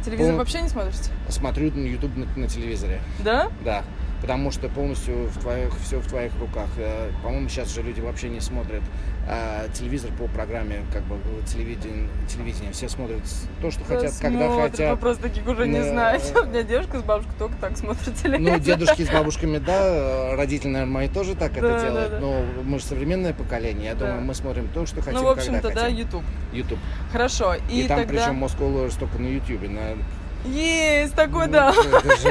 [0.04, 0.38] Телевизор Пол...
[0.40, 1.10] вообще не смотрите?
[1.30, 3.00] Смотрю на YouTube на, на телевизоре.
[3.20, 3.50] Да?
[3.64, 3.82] Да
[4.24, 6.68] потому что полностью в твоих, все в твоих руках.
[6.78, 8.82] Э, по-моему, сейчас же люди вообще не смотрят
[9.28, 12.72] а, телевизор по программе, как бы телевидение, телевидение.
[12.72, 13.20] Все смотрят
[13.60, 14.90] то, что хотят, смотрят, когда хотят.
[14.92, 16.38] Вы просто таких уже не знаете.
[16.42, 18.54] У меня девушка с бабушкой только так смотрит телевизор.
[18.54, 22.18] Ну, дедушки с бабушками, да, родители, наверное, мои тоже так это делают.
[22.18, 23.90] Но мы же современное поколение.
[23.90, 26.24] Я думаю, мы смотрим то, что хотим, Ну, в общем-то, да, YouTube.
[26.50, 26.78] YouTube.
[27.12, 27.56] Хорошо.
[27.70, 29.68] И, там, причем Moscow Lawyers только на YouTube.
[29.68, 29.98] На
[30.44, 31.72] есть такой, да.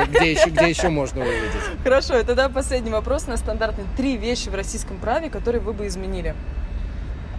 [0.10, 1.52] Где еще, где еще можно увидеть?
[1.84, 3.86] Хорошо, и тогда последний вопрос на стандартный.
[3.98, 6.36] Три вещи в российском праве, которые вы бы изменили.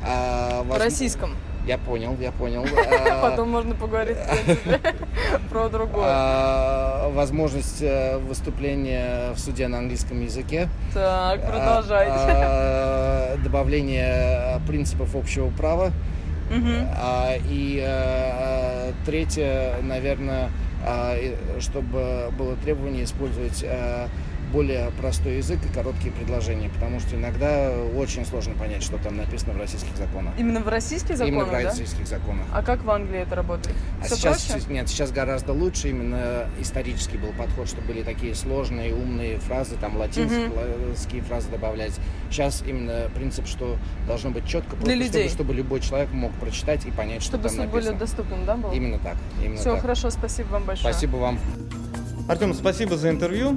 [0.06, 1.36] А, в российском.
[1.66, 2.66] Я понял, я понял.
[2.76, 4.18] А, Потом можно поговорить
[5.50, 6.04] про другое.
[6.06, 10.68] А, возможность э, выступления в суде на английском языке.
[10.92, 13.38] Так, продолжайте.
[13.42, 15.90] Добавление принципов общего права.
[17.48, 20.50] И э, третье, наверное,
[20.86, 21.16] а,
[21.60, 24.08] чтобы было требование использовать а,
[24.54, 29.52] более простой язык и короткие предложения, потому что иногда очень сложно понять, что там написано
[29.52, 30.32] в российских законах.
[30.38, 32.06] Именно в российских законах, Именно в российских да?
[32.06, 32.46] законах.
[32.52, 33.74] А как в Англии это работает?
[34.00, 34.66] А Все сейчас, проще?
[34.68, 35.90] нет, сейчас гораздо лучше.
[35.90, 40.48] Именно исторический был подход, что были такие сложные, умные фразы, там латинские
[41.20, 41.28] угу.
[41.28, 41.98] фразы добавлять.
[42.30, 43.76] Сейчас именно принцип, что
[44.06, 45.28] должно быть четко, Для людей.
[45.28, 47.80] Чтобы, чтобы любой человек мог прочитать и понять, что чтобы там написано.
[47.80, 48.72] Чтобы более доступным, да, было?
[48.72, 49.16] Именно так.
[49.42, 49.80] Именно Все, так.
[49.80, 50.92] хорошо, спасибо вам большое.
[50.92, 51.40] Спасибо вам.
[52.26, 53.52] Артем, спасибо за интервью.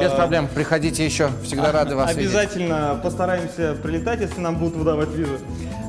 [0.00, 3.02] Без а, проблем, приходите еще, всегда рады вас Обязательно видеть.
[3.02, 5.38] постараемся прилетать, если нам будут выдавать визу.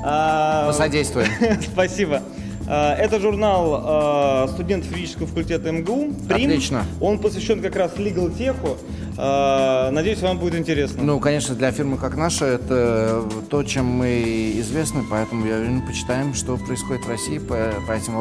[0.04, 1.28] А, Посодействуем.
[1.62, 2.22] Спасибо.
[2.68, 6.14] А, это журнал студентов юридического факультета МГУ.
[6.28, 6.50] Прим.
[6.50, 6.86] Отлично.
[7.00, 8.78] Он посвящен как раз legal теху.
[9.18, 11.04] Надеюсь, вам будет интересно.
[11.04, 16.34] Ну, конечно, для фирмы как наша это то, чем мы известны, поэтому я уверен, почитаем,
[16.34, 18.14] что происходит в России по, по этим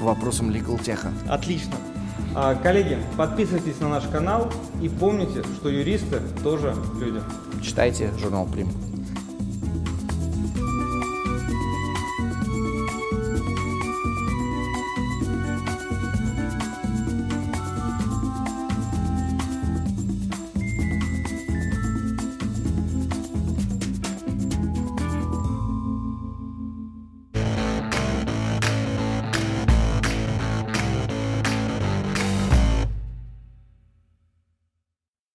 [0.00, 1.12] вопросам legal теха.
[1.28, 1.74] Отлично.
[2.40, 4.48] А, коллеги, подписывайтесь на наш канал
[4.80, 7.20] и помните, что юристы тоже люди.
[7.64, 8.87] Читайте журнал «Прим».